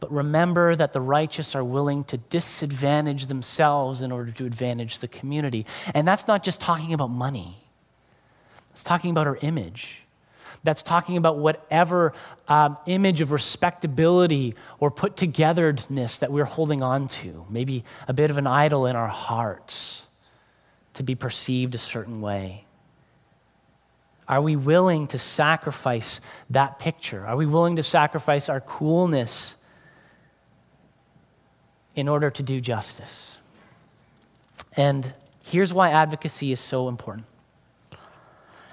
But 0.00 0.12
remember 0.12 0.76
that 0.76 0.92
the 0.92 1.00
righteous 1.00 1.54
are 1.54 1.64
willing 1.64 2.04
to 2.04 2.18
disadvantage 2.18 3.26
themselves 3.26 4.00
in 4.00 4.12
order 4.12 4.30
to 4.30 4.46
advantage 4.46 5.00
the 5.00 5.08
community. 5.08 5.66
And 5.92 6.06
that's 6.06 6.28
not 6.28 6.44
just 6.44 6.60
talking 6.60 6.92
about 6.92 7.10
money, 7.10 7.56
it's 8.70 8.84
talking 8.84 9.10
about 9.10 9.26
our 9.26 9.38
image. 9.42 10.02
That's 10.64 10.82
talking 10.82 11.16
about 11.16 11.38
whatever 11.38 12.12
um, 12.48 12.76
image 12.86 13.20
of 13.20 13.30
respectability 13.30 14.56
or 14.80 14.90
put 14.90 15.16
togetherness 15.16 16.18
that 16.18 16.32
we're 16.32 16.44
holding 16.44 16.82
on 16.82 17.06
to. 17.08 17.46
Maybe 17.48 17.84
a 18.08 18.12
bit 18.12 18.30
of 18.30 18.38
an 18.38 18.48
idol 18.48 18.84
in 18.86 18.96
our 18.96 19.06
hearts 19.06 20.04
to 20.94 21.04
be 21.04 21.14
perceived 21.14 21.76
a 21.76 21.78
certain 21.78 22.20
way. 22.20 22.64
Are 24.28 24.42
we 24.42 24.56
willing 24.56 25.06
to 25.08 25.18
sacrifice 25.18 26.20
that 26.50 26.78
picture? 26.78 27.26
Are 27.26 27.36
we 27.36 27.46
willing 27.46 27.76
to 27.76 27.82
sacrifice 27.82 28.48
our 28.48 28.60
coolness 28.60 29.54
in 31.94 32.08
order 32.08 32.30
to 32.30 32.42
do 32.42 32.60
justice? 32.60 33.38
And 34.76 35.14
here's 35.44 35.72
why 35.72 35.90
advocacy 35.90 36.52
is 36.52 36.60
so 36.60 36.88
important. 36.88 37.26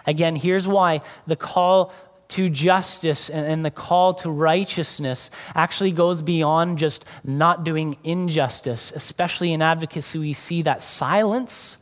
Again, 0.05 0.35
here's 0.35 0.67
why 0.67 1.01
the 1.25 1.35
call 1.35 1.93
to 2.27 2.49
justice 2.49 3.29
and, 3.29 3.63
the 3.63 3.71
call 3.71 4.13
to 4.15 4.29
righteousness 4.29 5.29
actually 5.53 5.91
goes 5.91 6.21
beyond 6.21 6.79
just 6.79 7.05
not 7.23 7.63
doing 7.63 7.97
injustice. 8.03 8.91
Especially 8.95 9.53
in 9.53 9.61
advocacy, 9.61 10.19
we 10.19 10.33
see 10.33 10.61
that 10.63 10.81
silence 10.81 11.77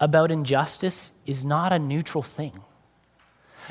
about 0.00 0.30
injustice 0.30 1.12
is 1.26 1.44
not 1.44 1.72
a 1.72 1.78
neutral 1.78 2.22
thing. 2.22 2.60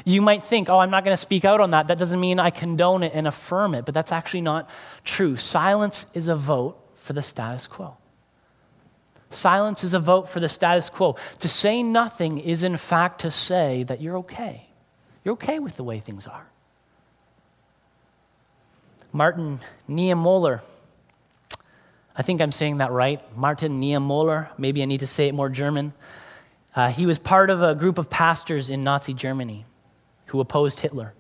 You 0.06 0.22
might 0.22 0.44
think, 0.44 0.70
oh, 0.70 0.80
I'm 0.80 0.90
not 0.90 1.04
going 1.04 1.14
to 1.14 1.22
speak 1.22 1.46
out 1.46 1.62
on 1.62 1.72
that. 1.72 1.88
That 1.88 1.98
doesn't 1.98 2.20
mean 2.20 2.40
I 2.40 2.50
condone 2.50 3.04
it 3.04 3.12
and 3.14 3.28
affirm 3.28 3.76
it, 3.76 3.86
but 3.86 3.94
that's 3.94 4.12
actually 4.12 4.42
not 4.42 4.70
true. 5.04 5.36
Silence 5.36 6.06
is 6.14 6.28
a 6.28 6.36
vote 6.36 6.78
for 6.96 7.14
the 7.14 7.22
status 7.22 7.68
quo. 7.68 7.98
Silence 9.30 9.84
is 9.84 9.94
a 9.94 10.00
vote 10.00 10.30
for 10.30 10.40
the 10.40 10.50
status 10.50 10.90
quo. 10.90 11.16
To 11.40 11.50
say 11.50 11.84
nothing 11.84 12.38
is, 12.38 12.64
in 12.64 12.78
fact, 12.78 13.22
to 13.22 13.32
say 13.32 13.84
that 13.84 14.02
you're 14.02 14.18
okay. 14.18 14.68
You're 15.24 15.34
okay 15.34 15.60
with 15.60 15.76
the 15.76 15.84
way 15.84 16.00
things 16.00 16.28
are. 16.28 16.48
Martin 19.12 19.60
Niemöller, 19.90 20.62
I 22.16 22.22
think 22.22 22.42
I'm 22.42 22.52
saying 22.52 22.78
that 22.78 22.92
right. 22.92 23.22
Martin 23.38 23.80
Niemöller, 23.80 24.50
maybe 24.58 24.82
I 24.82 24.86
need 24.86 25.02
to 25.02 25.08
say 25.08 25.28
it 25.28 25.34
more 25.34 25.50
German. 25.50 25.94
Uh, 26.76 26.90
he 26.90 27.06
was 27.06 27.20
part 27.20 27.50
of 27.50 27.62
a 27.62 27.76
group 27.76 27.98
of 27.98 28.10
pastors 28.10 28.70
in 28.70 28.84
Nazi 28.84 29.14
Germany 29.14 29.66
who 30.34 30.40
opposed 30.40 30.80
Hitler. 30.80 31.14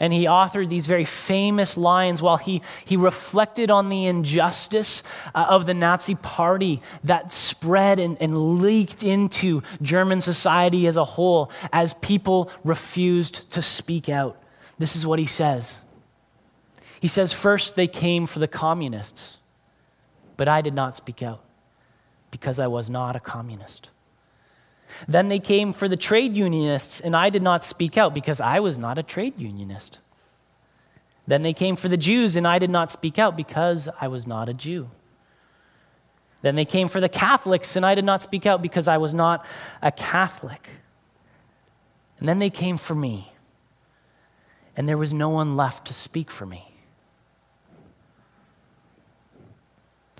And 0.00 0.12
he 0.12 0.24
authored 0.24 0.68
these 0.68 0.88
very 0.88 1.04
famous 1.04 1.76
lines 1.76 2.20
while 2.20 2.38
he, 2.38 2.60
he 2.84 2.96
reflected 2.96 3.70
on 3.70 3.88
the 3.88 4.06
injustice 4.06 5.04
uh, 5.32 5.46
of 5.48 5.64
the 5.64 5.74
Nazi 5.74 6.16
party 6.16 6.82
that 7.04 7.30
spread 7.30 8.00
and, 8.00 8.20
and 8.20 8.58
leaked 8.60 9.04
into 9.04 9.62
German 9.80 10.20
society 10.20 10.88
as 10.88 10.96
a 10.96 11.04
whole 11.04 11.52
as 11.72 11.94
people 11.94 12.50
refused 12.64 13.48
to 13.52 13.62
speak 13.62 14.08
out. 14.08 14.36
This 14.76 14.96
is 14.96 15.06
what 15.06 15.20
he 15.20 15.26
says. 15.26 15.78
He 17.00 17.06
says, 17.06 17.32
First, 17.32 17.76
they 17.76 17.86
came 17.86 18.26
for 18.26 18.40
the 18.40 18.48
communists, 18.48 19.38
but 20.36 20.48
I 20.48 20.62
did 20.62 20.74
not 20.74 20.96
speak 20.96 21.22
out 21.22 21.44
because 22.32 22.58
I 22.58 22.66
was 22.66 22.90
not 22.90 23.14
a 23.14 23.20
communist. 23.20 23.90
Then 25.06 25.28
they 25.28 25.38
came 25.38 25.72
for 25.72 25.88
the 25.88 25.96
trade 25.96 26.36
unionists, 26.36 27.00
and 27.00 27.16
I 27.16 27.30
did 27.30 27.42
not 27.42 27.64
speak 27.64 27.96
out 27.96 28.14
because 28.14 28.40
I 28.40 28.60
was 28.60 28.78
not 28.78 28.98
a 28.98 29.02
trade 29.02 29.34
unionist. 29.38 29.98
Then 31.26 31.42
they 31.42 31.52
came 31.52 31.76
for 31.76 31.88
the 31.88 31.96
Jews, 31.96 32.36
and 32.36 32.46
I 32.46 32.58
did 32.58 32.70
not 32.70 32.90
speak 32.90 33.18
out 33.18 33.36
because 33.36 33.88
I 34.00 34.08
was 34.08 34.26
not 34.26 34.48
a 34.48 34.54
Jew. 34.54 34.90
Then 36.42 36.54
they 36.54 36.64
came 36.64 36.88
for 36.88 37.00
the 37.00 37.08
Catholics, 37.08 37.76
and 37.76 37.84
I 37.84 37.94
did 37.94 38.04
not 38.04 38.22
speak 38.22 38.46
out 38.46 38.62
because 38.62 38.86
I 38.86 38.98
was 38.98 39.12
not 39.12 39.44
a 39.82 39.90
Catholic. 39.90 40.70
And 42.18 42.28
then 42.28 42.38
they 42.38 42.50
came 42.50 42.78
for 42.78 42.94
me, 42.94 43.32
and 44.76 44.88
there 44.88 44.98
was 44.98 45.12
no 45.12 45.28
one 45.28 45.56
left 45.56 45.86
to 45.88 45.94
speak 45.94 46.30
for 46.30 46.46
me. 46.46 46.72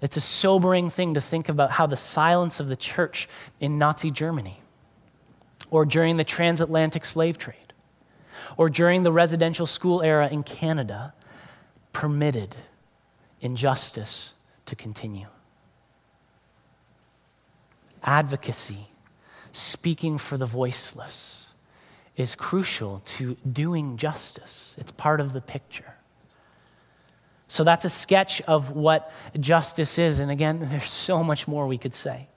It's 0.02 0.16
a 0.16 0.20
sobering 0.20 0.90
thing 0.90 1.14
to 1.14 1.20
think 1.20 1.48
about 1.48 1.70
how 1.72 1.86
the 1.86 1.96
silence 1.96 2.60
of 2.60 2.68
the 2.68 2.76
church 2.76 3.28
in 3.60 3.78
Nazi 3.78 4.10
Germany, 4.10 4.58
or 5.70 5.84
during 5.84 6.16
the 6.16 6.24
transatlantic 6.24 7.04
slave 7.04 7.38
trade, 7.38 7.72
or 8.56 8.70
during 8.70 9.02
the 9.02 9.12
residential 9.12 9.66
school 9.66 10.02
era 10.02 10.28
in 10.28 10.42
Canada, 10.42 11.12
permitted 11.92 12.56
injustice 13.40 14.32
to 14.66 14.76
continue. 14.76 15.26
Advocacy, 18.02 18.88
speaking 19.52 20.18
for 20.18 20.36
the 20.36 20.46
voiceless, 20.46 21.48
is 22.16 22.34
crucial 22.34 23.02
to 23.04 23.36
doing 23.50 23.96
justice. 23.96 24.74
It's 24.78 24.92
part 24.92 25.20
of 25.20 25.32
the 25.32 25.40
picture. 25.40 25.94
So 27.48 27.62
that's 27.62 27.84
a 27.84 27.90
sketch 27.90 28.40
of 28.42 28.72
what 28.72 29.12
justice 29.38 29.98
is. 29.98 30.18
And 30.18 30.30
again, 30.30 30.60
there's 30.62 30.90
so 30.90 31.22
much 31.22 31.46
more 31.46 31.66
we 31.66 31.78
could 31.78 31.94
say. 31.94 32.28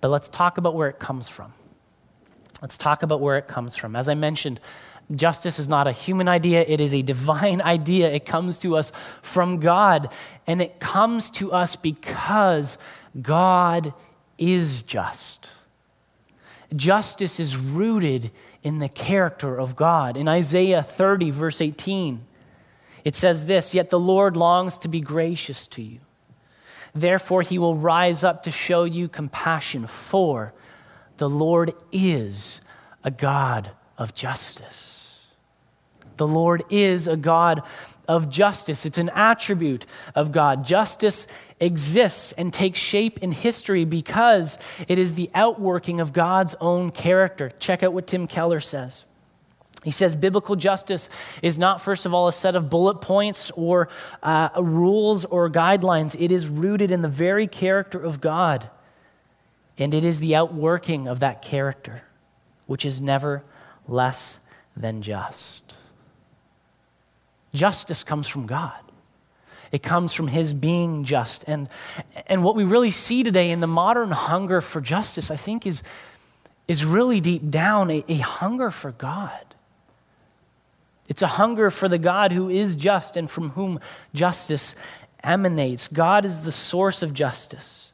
But 0.00 0.08
let's 0.08 0.28
talk 0.28 0.58
about 0.58 0.74
where 0.74 0.88
it 0.88 0.98
comes 0.98 1.28
from. 1.28 1.52
Let's 2.62 2.78
talk 2.78 3.02
about 3.02 3.20
where 3.20 3.36
it 3.36 3.48
comes 3.48 3.74
from. 3.74 3.96
As 3.96 4.08
I 4.08 4.14
mentioned, 4.14 4.60
justice 5.12 5.58
is 5.58 5.68
not 5.68 5.88
a 5.88 5.92
human 5.92 6.28
idea, 6.28 6.64
it 6.66 6.80
is 6.80 6.94
a 6.94 7.02
divine 7.02 7.60
idea. 7.76 8.10
It 8.10 8.24
comes 8.24 8.58
to 8.60 8.76
us 8.76 8.92
from 9.20 9.58
God, 9.58 10.12
and 10.46 10.62
it 10.62 10.78
comes 10.78 11.30
to 11.32 11.52
us 11.52 11.74
because 11.74 12.78
God 13.20 13.92
is 14.38 14.82
just. 14.82 15.50
Justice 16.74 17.38
is 17.38 17.56
rooted 17.56 18.30
in 18.62 18.78
the 18.78 18.88
character 18.88 19.58
of 19.58 19.76
God. 19.76 20.16
In 20.16 20.28
Isaiah 20.28 20.82
30, 20.82 21.30
verse 21.30 21.60
18, 21.60 22.24
it 23.04 23.14
says 23.16 23.46
this 23.46 23.74
Yet 23.74 23.90
the 23.90 24.00
Lord 24.00 24.36
longs 24.36 24.78
to 24.78 24.88
be 24.88 25.00
gracious 25.00 25.66
to 25.68 25.82
you. 25.82 25.98
Therefore, 26.94 27.42
he 27.42 27.58
will 27.58 27.76
rise 27.76 28.22
up 28.22 28.44
to 28.44 28.50
show 28.50 28.84
you 28.84 29.08
compassion, 29.08 29.86
for 29.86 30.54
the 31.22 31.30
Lord 31.30 31.72
is 31.92 32.60
a 33.04 33.10
God 33.12 33.70
of 33.96 34.12
justice. 34.12 35.20
The 36.16 36.26
Lord 36.26 36.64
is 36.68 37.06
a 37.06 37.16
God 37.16 37.62
of 38.08 38.28
justice. 38.28 38.84
It's 38.84 38.98
an 38.98 39.08
attribute 39.10 39.86
of 40.16 40.32
God. 40.32 40.64
Justice 40.64 41.28
exists 41.60 42.32
and 42.32 42.52
takes 42.52 42.80
shape 42.80 43.20
in 43.20 43.30
history 43.30 43.84
because 43.84 44.58
it 44.88 44.98
is 44.98 45.14
the 45.14 45.30
outworking 45.32 46.00
of 46.00 46.12
God's 46.12 46.56
own 46.60 46.90
character. 46.90 47.52
Check 47.60 47.84
out 47.84 47.92
what 47.92 48.08
Tim 48.08 48.26
Keller 48.26 48.58
says. 48.58 49.04
He 49.84 49.92
says 49.92 50.16
biblical 50.16 50.56
justice 50.56 51.08
is 51.40 51.56
not, 51.56 51.80
first 51.80 52.04
of 52.04 52.12
all, 52.12 52.26
a 52.26 52.32
set 52.32 52.56
of 52.56 52.68
bullet 52.68 52.96
points 52.96 53.52
or 53.52 53.88
uh, 54.24 54.48
rules 54.60 55.24
or 55.24 55.48
guidelines. 55.48 56.16
It 56.18 56.32
is 56.32 56.48
rooted 56.48 56.90
in 56.90 57.02
the 57.02 57.08
very 57.08 57.46
character 57.46 58.02
of 58.02 58.20
God. 58.20 58.68
And 59.78 59.94
it 59.94 60.04
is 60.04 60.20
the 60.20 60.36
outworking 60.36 61.08
of 61.08 61.20
that 61.20 61.42
character, 61.42 62.02
which 62.66 62.84
is 62.84 63.00
never 63.00 63.42
less 63.88 64.38
than 64.76 65.02
just. 65.02 65.72
Justice 67.54 68.04
comes 68.04 68.28
from 68.28 68.46
God. 68.46 68.78
It 69.70 69.82
comes 69.82 70.12
from 70.12 70.28
his 70.28 70.52
being 70.52 71.04
just. 71.04 71.44
And, 71.48 71.68
and 72.26 72.44
what 72.44 72.54
we 72.54 72.64
really 72.64 72.90
see 72.90 73.22
today 73.22 73.50
in 73.50 73.60
the 73.60 73.66
modern 73.66 74.10
hunger 74.10 74.60
for 74.60 74.80
justice, 74.80 75.30
I 75.30 75.36
think, 75.36 75.66
is, 75.66 75.82
is 76.68 76.84
really 76.84 77.20
deep 77.20 77.50
down 77.50 77.90
a, 77.90 78.04
a 78.06 78.16
hunger 78.16 78.70
for 78.70 78.92
God. 78.92 79.54
It's 81.08 81.22
a 81.22 81.26
hunger 81.26 81.70
for 81.70 81.88
the 81.88 81.98
God 81.98 82.32
who 82.32 82.48
is 82.48 82.76
just 82.76 83.16
and 83.16 83.30
from 83.30 83.50
whom 83.50 83.80
justice 84.14 84.74
emanates. 85.24 85.88
God 85.88 86.24
is 86.24 86.42
the 86.42 86.52
source 86.52 87.02
of 87.02 87.14
justice. 87.14 87.91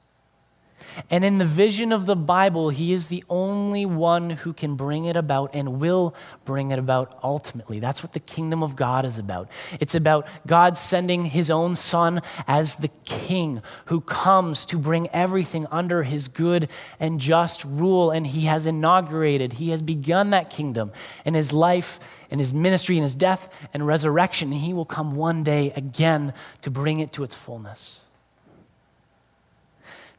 And 1.11 1.25
in 1.25 1.39
the 1.39 1.45
vision 1.45 1.93
of 1.93 2.07
the 2.07 2.17
Bible, 2.17 2.71
He 2.71 2.93
is 2.93 3.09
the 3.09 3.25
only 3.29 3.87
one 3.87 4.31
who 4.31 4.53
can 4.53 4.75
bring 4.75 5.05
it 5.05 5.17
about 5.17 5.51
and 5.55 5.81
will 5.81 6.15
bring 6.45 6.71
it 6.71 6.79
about 6.79 7.19
ultimately. 7.23 7.79
That's 7.81 8.03
what 8.03 8.13
the 8.13 8.21
kingdom 8.21 8.63
of 8.63 8.77
God 8.77 9.05
is 9.05 9.19
about. 9.19 9.51
It's 9.81 9.95
about 9.95 10.27
God 10.47 10.77
sending 10.77 11.27
His 11.27 11.51
own 11.51 11.77
Son 11.77 12.21
as 12.47 12.77
the 12.77 12.91
King 13.05 13.63
who 13.87 14.01
comes 14.01 14.67
to 14.67 14.79
bring 14.79 15.09
everything 15.09 15.67
under 15.71 16.03
His 16.03 16.29
good 16.29 16.69
and 16.99 17.21
just 17.21 17.65
rule. 17.65 18.11
And 18.11 18.27
He 18.27 18.43
has 18.47 18.67
inaugurated, 18.67 19.55
He 19.55 19.71
has 19.71 19.83
begun 19.83 20.31
that 20.31 20.51
kingdom 20.51 20.93
in 21.25 21.35
His 21.35 21.53
life, 21.53 22.01
in 22.31 22.39
His 22.39 22.53
ministry, 22.53 22.97
in 22.97 23.03
His 23.03 23.15
death 23.15 23.69
and 23.73 23.87
resurrection. 23.87 24.53
And 24.53 24.61
He 24.61 24.73
will 24.73 24.85
come 24.85 25.17
one 25.17 25.45
day 25.45 25.73
again 25.77 26.33
to 26.63 26.71
bring 26.71 27.01
it 27.01 27.13
to 27.15 27.23
its 27.23 27.35
fullness. 27.35 28.01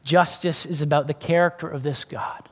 Justice 0.04 0.66
is 0.66 0.82
about 0.82 1.06
the 1.06 1.14
character 1.14 1.68
of 1.68 1.82
this 1.82 2.04
God 2.04 2.48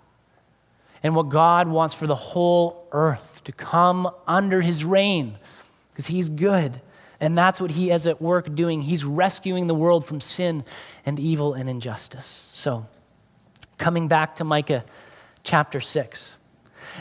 and 1.02 1.14
what 1.14 1.28
God 1.28 1.68
wants 1.68 1.94
for 1.94 2.06
the 2.06 2.14
whole 2.14 2.86
earth 2.92 3.42
to 3.44 3.52
come 3.52 4.10
under 4.26 4.60
his 4.60 4.84
reign 4.84 5.38
because 5.90 6.06
he's 6.06 6.28
good. 6.28 6.80
And 7.20 7.36
that's 7.36 7.60
what 7.60 7.72
he 7.72 7.90
is 7.90 8.06
at 8.06 8.22
work 8.22 8.54
doing. 8.54 8.82
He's 8.82 9.04
rescuing 9.04 9.66
the 9.66 9.74
world 9.74 10.06
from 10.06 10.20
sin 10.20 10.64
and 11.04 11.18
evil 11.18 11.54
and 11.54 11.68
injustice. 11.68 12.48
So, 12.52 12.86
coming 13.76 14.06
back 14.06 14.36
to 14.36 14.44
Micah 14.44 14.84
chapter 15.42 15.80
6. 15.80 16.36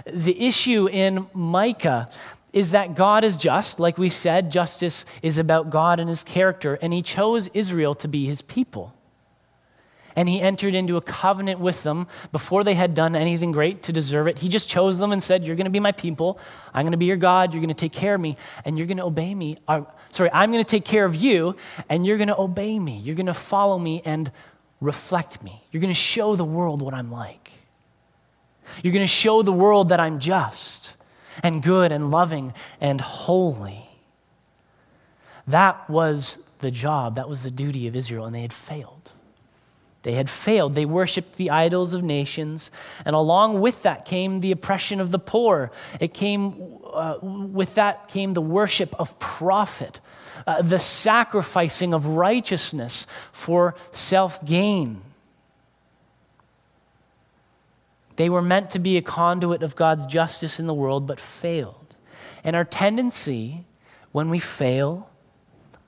The 0.05 0.47
issue 0.47 0.87
in 0.87 1.27
Micah 1.33 2.09
is 2.53 2.71
that 2.71 2.95
God 2.95 3.23
is 3.23 3.37
just. 3.37 3.79
Like 3.79 3.97
we 3.97 4.09
said, 4.09 4.51
justice 4.51 5.05
is 5.21 5.37
about 5.37 5.69
God 5.69 5.99
and 5.99 6.09
his 6.09 6.23
character, 6.23 6.75
and 6.81 6.93
he 6.93 7.03
chose 7.03 7.47
Israel 7.49 7.93
to 7.95 8.07
be 8.07 8.25
his 8.25 8.41
people. 8.41 8.95
And 10.17 10.27
he 10.27 10.41
entered 10.41 10.73
into 10.73 10.97
a 10.97 11.01
covenant 11.01 11.59
with 11.59 11.83
them 11.83 12.07
before 12.31 12.63
they 12.63 12.73
had 12.73 12.95
done 12.95 13.15
anything 13.15 13.51
great 13.51 13.83
to 13.83 13.93
deserve 13.93 14.27
it. 14.27 14.39
He 14.39 14.49
just 14.49 14.67
chose 14.67 14.97
them 14.97 15.11
and 15.11 15.21
said, 15.21 15.45
You're 15.45 15.55
going 15.55 15.65
to 15.65 15.71
be 15.71 15.79
my 15.79 15.91
people. 15.91 16.39
I'm 16.73 16.83
going 16.83 16.91
to 16.91 16.97
be 16.97 17.05
your 17.05 17.17
God. 17.17 17.53
You're 17.53 17.61
going 17.61 17.69
to 17.69 17.75
take 17.75 17.93
care 17.93 18.15
of 18.15 18.21
me, 18.21 18.35
and 18.65 18.77
you're 18.77 18.87
going 18.87 18.97
to 18.97 19.05
obey 19.05 19.35
me. 19.35 19.57
Uh, 19.67 19.83
sorry, 20.09 20.31
I'm 20.33 20.51
going 20.51 20.63
to 20.63 20.69
take 20.69 20.85
care 20.85 21.05
of 21.05 21.15
you, 21.15 21.55
and 21.87 22.05
you're 22.05 22.17
going 22.17 22.29
to 22.29 22.37
obey 22.37 22.79
me. 22.79 22.97
You're 22.97 23.15
going 23.15 23.27
to 23.27 23.33
follow 23.33 23.77
me 23.77 24.01
and 24.03 24.31
reflect 24.81 25.43
me. 25.43 25.63
You're 25.71 25.81
going 25.81 25.93
to 25.93 25.99
show 25.99 26.35
the 26.35 26.45
world 26.45 26.81
what 26.81 26.95
I'm 26.95 27.11
like. 27.11 27.51
You're 28.83 28.93
going 28.93 29.05
to 29.05 29.07
show 29.07 29.43
the 29.43 29.53
world 29.53 29.89
that 29.89 29.99
I'm 29.99 30.19
just 30.19 30.95
and 31.43 31.61
good 31.61 31.91
and 31.91 32.09
loving 32.09 32.53
and 32.81 32.99
holy. 33.01 33.87
That 35.47 35.89
was 35.89 36.39
the 36.59 36.71
job, 36.71 37.15
that 37.15 37.29
was 37.29 37.43
the 37.43 37.51
duty 37.51 37.87
of 37.87 37.95
Israel, 37.95 38.25
and 38.25 38.35
they 38.35 38.41
had 38.41 38.53
failed. 38.53 38.96
They 40.07 40.13
had 40.13 40.29
failed. 40.29 40.73
They 40.73 40.85
worshiped 40.85 41.35
the 41.35 41.49
idols 41.49 41.93
of 41.93 42.01
nations, 42.01 42.71
and 43.03 43.13
along 43.13 43.59
with 43.59 43.83
that 43.83 44.05
came 44.05 44.39
the 44.39 44.53
oppression 44.53 45.01
of 45.01 45.11
the 45.11 45.19
poor. 45.19 45.69
It 45.99 46.13
came, 46.13 46.79
uh, 46.93 47.17
with 47.21 47.75
that 47.75 48.07
came 48.07 48.33
the 48.33 48.39
worship 48.39 48.95
of 48.97 49.19
profit, 49.19 49.99
uh, 50.47 50.61
the 50.61 50.79
sacrificing 50.79 51.93
of 51.93 52.05
righteousness 52.05 53.05
for 53.33 53.75
self 53.91 54.45
gain. 54.45 55.01
They 58.15 58.29
were 58.29 58.41
meant 58.41 58.69
to 58.69 58.79
be 58.79 58.95
a 58.95 59.01
conduit 59.01 59.61
of 59.61 59.75
God's 59.75 60.05
justice 60.05 60.57
in 60.57 60.67
the 60.67 60.73
world, 60.73 61.05
but 61.05 61.19
failed. 61.19 61.97
And 62.45 62.55
our 62.55 62.63
tendency 62.63 63.65
when 64.13 64.29
we 64.29 64.39
fail 64.39 65.09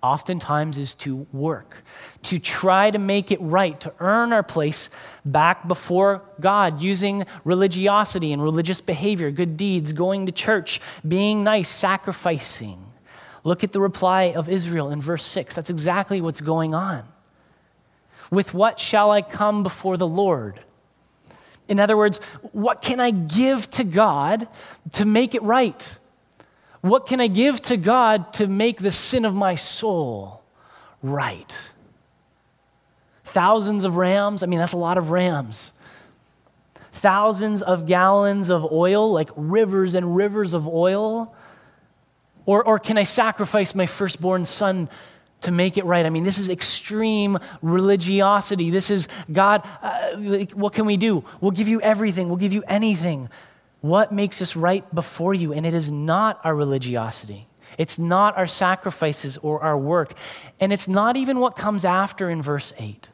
oftentimes 0.02 0.78
is 0.78 0.96
to 0.96 1.28
work, 1.34 1.84
to 2.24 2.40
try 2.40 2.90
to 2.90 2.98
make 2.98 3.32
it 3.32 3.42
right, 3.42 3.80
to 3.82 3.94
earn 4.00 4.32
our 4.32 4.44
place 4.44 4.90
back 5.26 5.68
before 5.68 6.24
God 6.40 6.82
using 6.82 7.26
religiosity 7.44 8.32
and 8.32 8.42
religious 8.42 8.82
behavior, 8.82 9.30
good 9.32 9.58
deeds, 9.58 9.92
going 9.92 10.26
to 10.26 10.32
church, 10.32 10.80
being 11.08 11.44
nice, 11.44 11.68
sacrificing. 11.68 12.86
Look 13.44 13.64
at 13.64 13.72
the 13.72 13.82
reply 13.82 14.34
of 14.36 14.50
Israel 14.50 14.90
in 14.90 15.02
verse 15.02 15.26
6. 15.26 15.56
That's 15.56 15.70
exactly 15.70 16.22
what's 16.22 16.42
going 16.42 16.74
on. 16.74 17.04
With 18.32 18.54
what 18.54 18.80
shall 18.80 19.12
I 19.12 19.22
come 19.22 19.64
before 19.64 19.98
the 19.98 20.08
Lord? 20.08 20.60
In 21.68 21.80
other 21.80 21.96
words, 21.96 22.18
what 22.52 22.82
can 22.82 23.00
I 23.00 23.12
give 23.12 23.70
to 23.72 23.84
God 23.84 24.48
to 24.94 25.06
make 25.06 25.36
it 25.36 25.44
right? 25.44 25.98
What 26.82 27.06
can 27.06 27.20
I 27.20 27.28
give 27.28 27.62
to 27.64 27.78
God 27.78 28.34
to 28.34 28.48
make 28.48 28.80
the 28.80 28.92
sin 28.92 29.26
of 29.26 29.36
my 29.36 29.56
soul 29.56 30.40
right? 31.02 31.56
Thousands 33.24 33.84
of 33.84 33.96
rams, 33.96 34.44
I 34.44 34.48
mean, 34.48 34.60
that's 34.60 34.74
a 34.74 34.78
lot 34.78 34.98
of 34.98 35.12
rams. 35.12 35.72
Thousands 36.92 37.62
of 37.62 37.86
gallons 37.86 38.50
of 38.50 38.70
oil, 38.72 39.12
like 39.12 39.30
rivers 39.36 39.96
and 39.96 40.16
rivers 40.16 40.54
of 40.54 40.68
oil. 40.68 41.34
Or, 42.46 42.64
or 42.64 42.80
can 42.80 42.98
I 42.98 43.04
sacrifice 43.04 43.76
my 43.76 43.86
firstborn 43.86 44.46
son 44.46 44.90
to 45.42 45.52
make 45.52 45.78
it 45.78 45.86
right. 45.86 46.06
I 46.06 46.10
mean, 46.10 46.24
this 46.24 46.38
is 46.38 46.50
extreme 46.50 47.38
religiosity. 47.62 48.72
This 48.72 48.90
is 48.90 49.08
God, 49.32 49.66
uh, 49.82 50.16
what 50.54 50.74
can 50.74 50.86
we 50.86 50.98
do? 50.98 51.24
We'll 51.40 51.52
give 51.52 51.68
you 51.68 51.80
everything, 51.82 52.28
we'll 52.28 52.38
give 52.38 52.52
you 52.52 52.64
anything. 52.68 53.30
What 53.82 54.12
makes 54.12 54.42
us 54.42 54.56
right 54.56 54.84
before 54.94 55.34
you? 55.34 55.54
And 55.54 55.66
it 55.66 55.74
is 55.74 55.90
not 55.90 56.40
our 56.44 56.56
religiosity. 56.56 57.48
It's 57.78 57.98
not 57.98 58.38
our 58.38 58.48
sacrifices 58.48 59.38
or 59.38 59.62
our 59.62 59.78
work. 59.78 60.14
And 60.60 60.74
it's 60.74 60.88
not 60.88 61.16
even 61.16 61.40
what 61.40 61.56
comes 61.56 61.86
after 61.86 62.30
in 62.30 62.42
verse 62.42 62.74
8. 62.78 63.10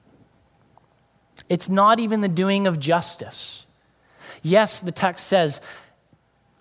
It's 1.50 1.70
not 1.70 2.00
even 2.00 2.22
the 2.22 2.28
doing 2.28 2.66
of 2.66 2.80
justice. 2.80 3.66
Yes, 4.42 4.80
the 4.80 4.92
text 4.92 5.28
says, 5.28 5.62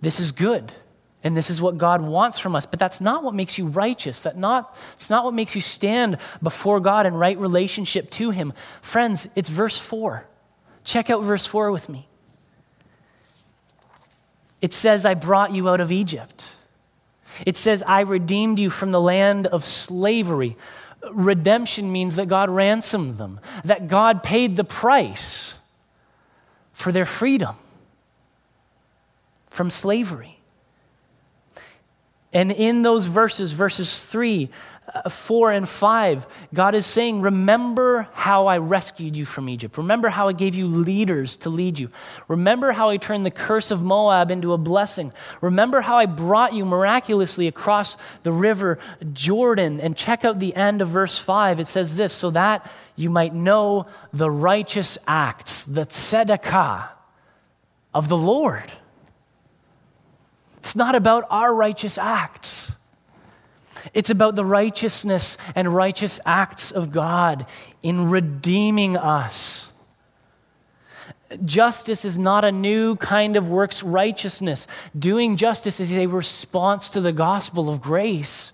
this 0.00 0.20
is 0.20 0.32
good 0.32 0.72
and 1.22 1.34
this 1.34 1.48
is 1.48 1.62
what 1.62 1.78
God 1.78 2.02
wants 2.02 2.38
from 2.38 2.54
us. 2.54 2.66
But 2.66 2.78
that's 2.78 3.00
not 3.00 3.24
what 3.24 3.34
makes 3.34 3.56
you 3.56 3.66
righteous. 3.66 4.20
That 4.20 4.36
not, 4.36 4.76
it's 4.94 5.08
not 5.08 5.24
what 5.24 5.32
makes 5.32 5.54
you 5.54 5.62
stand 5.62 6.18
before 6.42 6.80
God 6.80 7.06
in 7.06 7.14
right 7.14 7.38
relationship 7.38 8.10
to 8.10 8.30
Him. 8.30 8.52
Friends, 8.82 9.26
it's 9.34 9.48
verse 9.48 9.78
4. 9.78 10.26
Check 10.84 11.08
out 11.08 11.22
verse 11.22 11.46
4 11.46 11.72
with 11.72 11.88
me. 11.88 12.08
It 14.64 14.72
says, 14.72 15.05
I 15.05 15.12
brought 15.12 15.53
you 15.53 15.68
out 15.68 15.83
of 15.83 15.92
Egypt. 15.92 16.57
It 17.44 17.59
says, 17.59 17.83
I 17.87 18.00
redeemed 18.00 18.59
you 18.59 18.70
from 18.70 18.92
the 18.92 19.00
land 19.00 19.46
of 19.46 19.62
slavery. 19.62 20.57
Redemption 21.12 21.92
means 21.92 22.16
that 22.16 22.29
God 22.29 22.48
ransomed 22.48 23.18
them, 23.18 23.40
that 23.62 23.88
God 23.88 24.22
paid 24.22 24.57
the 24.57 24.64
price 24.64 25.59
for 26.72 26.92
their 26.92 27.05
freedom 27.05 27.57
from 29.48 29.68
slavery. 29.68 30.40
And 32.33 32.50
in 32.50 32.81
those 32.81 33.05
verses, 33.05 33.53
verses 33.53 34.07
3, 34.07 34.48
uh, 34.48 34.48
Uh, 34.94 35.09
4, 35.09 35.50
and 35.50 35.68
5, 35.68 36.26
God 36.54 36.76
is 36.76 36.87
saying, 36.87 37.20
Remember 37.20 38.09
how 38.12 38.46
I 38.46 38.59
rescued 38.59 39.16
you 39.16 39.24
from 39.24 39.48
Egypt. 39.48 39.76
Remember 39.76 40.09
how 40.09 40.28
I 40.28 40.33
gave 40.33 40.54
you 40.54 40.68
leaders 40.68 41.37
to 41.38 41.50
lead 41.50 41.80
you. 41.80 41.90
Remember 42.28 42.70
how 42.70 42.90
I 42.90 42.96
turned 42.96 43.26
the 43.26 43.33
curse 43.33 43.72
of 43.72 43.83
Moab 43.83 44.30
into 44.30 44.52
a 44.52 44.59
blessing. 44.59 45.12
Remember 45.40 45.80
how 45.80 45.96
I 45.96 46.07
brought 46.07 46.52
you 46.52 46.64
miraculously 46.64 47.48
across 47.48 47.96
the 48.22 48.30
river 48.30 48.78
Jordan. 49.12 49.80
And 49.80 49.96
check 49.96 50.24
out 50.24 50.38
the 50.38 50.54
end 50.54 50.80
of 50.80 50.88
verse 50.88 51.18
5. 51.18 51.59
It 51.59 51.66
says 51.66 51.96
this 51.96 52.12
so 52.12 52.30
that 52.30 52.70
you 52.94 53.11
might 53.11 53.35
know 53.35 53.87
the 54.12 54.30
righteous 54.30 54.96
acts, 55.09 55.64
the 55.64 55.87
tzedakah 55.87 56.88
of 57.92 58.09
the 58.09 58.16
Lord. 58.16 58.70
It's 60.59 60.76
not 60.76 60.94
about 60.94 61.24
our 61.30 61.52
righteous 61.52 61.98
acts. 61.98 62.72
It's 63.92 64.11
about 64.11 64.37
the 64.37 64.44
righteousness 64.44 65.37
and 65.55 65.75
righteous 65.75 66.20
acts 66.25 66.70
of 66.70 66.92
God 66.92 67.47
in 67.83 68.09
redeeming 68.09 68.97
us. 68.97 69.70
Justice 71.44 72.05
is 72.05 72.16
not 72.16 72.44
a 72.44 72.53
new 72.53 72.97
kind 72.97 73.37
of 73.37 73.49
works 73.49 73.83
righteousness. 73.83 74.66
Doing 74.97 75.37
justice 75.37 75.81
is 75.81 75.92
a 75.92 76.07
response 76.07 76.88
to 76.90 77.01
the 77.01 77.12
gospel 77.12 77.68
of 77.68 77.83
grace. 77.83 78.53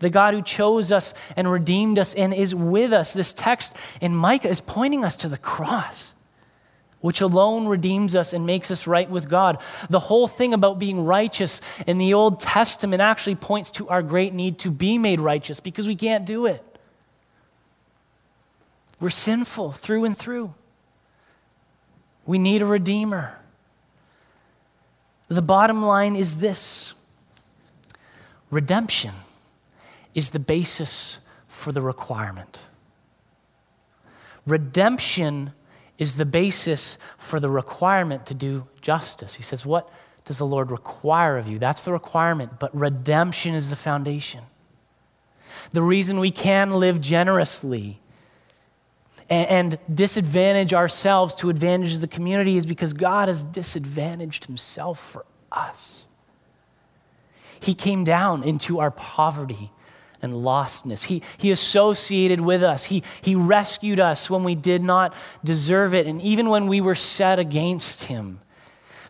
The 0.00 0.10
God 0.10 0.34
who 0.34 0.42
chose 0.42 0.90
us 0.92 1.14
and 1.36 1.50
redeemed 1.50 1.98
us 1.98 2.12
and 2.14 2.34
is 2.34 2.54
with 2.54 2.92
us. 2.92 3.12
This 3.12 3.32
text 3.32 3.76
in 4.00 4.14
Micah 4.14 4.48
is 4.48 4.60
pointing 4.60 5.04
us 5.04 5.16
to 5.16 5.28
the 5.28 5.38
cross 5.38 6.14
which 7.02 7.20
alone 7.20 7.66
redeems 7.66 8.14
us 8.14 8.32
and 8.32 8.46
makes 8.46 8.70
us 8.70 8.86
right 8.86 9.10
with 9.10 9.28
God. 9.28 9.58
The 9.90 9.98
whole 9.98 10.26
thing 10.26 10.54
about 10.54 10.78
being 10.78 11.04
righteous 11.04 11.60
in 11.86 11.98
the 11.98 12.14
Old 12.14 12.40
Testament 12.40 13.02
actually 13.02 13.34
points 13.34 13.70
to 13.72 13.88
our 13.88 14.02
great 14.02 14.32
need 14.32 14.58
to 14.60 14.70
be 14.70 14.96
made 14.96 15.20
righteous 15.20 15.60
because 15.60 15.86
we 15.86 15.96
can't 15.96 16.24
do 16.24 16.46
it. 16.46 16.64
We're 19.00 19.10
sinful 19.10 19.72
through 19.72 20.04
and 20.04 20.16
through. 20.16 20.54
We 22.24 22.38
need 22.38 22.62
a 22.62 22.66
redeemer. 22.66 23.36
The 25.26 25.42
bottom 25.42 25.82
line 25.82 26.14
is 26.14 26.36
this 26.36 26.92
redemption 28.50 29.14
is 30.14 30.30
the 30.30 30.38
basis 30.38 31.18
for 31.48 31.72
the 31.72 31.82
requirement. 31.82 32.60
Redemption 34.46 35.52
is 36.02 36.16
the 36.16 36.26
basis 36.26 36.98
for 37.16 37.40
the 37.40 37.48
requirement 37.48 38.26
to 38.26 38.34
do 38.34 38.68
justice. 38.82 39.34
He 39.34 39.42
says, 39.42 39.64
What 39.64 39.88
does 40.24 40.38
the 40.38 40.46
Lord 40.46 40.70
require 40.70 41.38
of 41.38 41.48
you? 41.48 41.58
That's 41.58 41.84
the 41.84 41.92
requirement, 41.92 42.58
but 42.58 42.76
redemption 42.76 43.54
is 43.54 43.70
the 43.70 43.76
foundation. 43.76 44.40
The 45.72 45.82
reason 45.82 46.18
we 46.18 46.30
can 46.30 46.70
live 46.70 47.00
generously 47.00 48.00
and, 49.30 49.78
disadvantage 49.92 50.74
ourselves 50.74 51.34
to 51.36 51.48
advantage 51.48 51.98
the 51.98 52.08
community 52.08 52.56
is 52.58 52.66
because 52.66 52.92
God 52.92 53.28
has 53.28 53.42
disadvantaged 53.42 54.44
himself 54.44 54.98
for 54.98 55.24
us. 55.50 56.04
He 57.60 57.74
came 57.74 58.04
down 58.04 58.42
into 58.42 58.80
our 58.80 58.90
poverty 58.90 59.70
and 60.22 60.32
lostness. 60.34 61.04
He, 61.04 61.22
he 61.36 61.50
associated 61.50 62.40
with 62.40 62.62
us. 62.62 62.84
He, 62.84 63.02
he 63.20 63.34
rescued 63.34 64.00
us 64.00 64.30
when 64.30 64.44
we 64.44 64.54
did 64.54 64.82
not 64.82 65.14
deserve 65.44 65.92
it, 65.92 66.06
and 66.06 66.22
even 66.22 66.48
when 66.48 66.68
we 66.68 66.80
were 66.80 66.94
set 66.94 67.38
against 67.38 68.04
Him. 68.04 68.40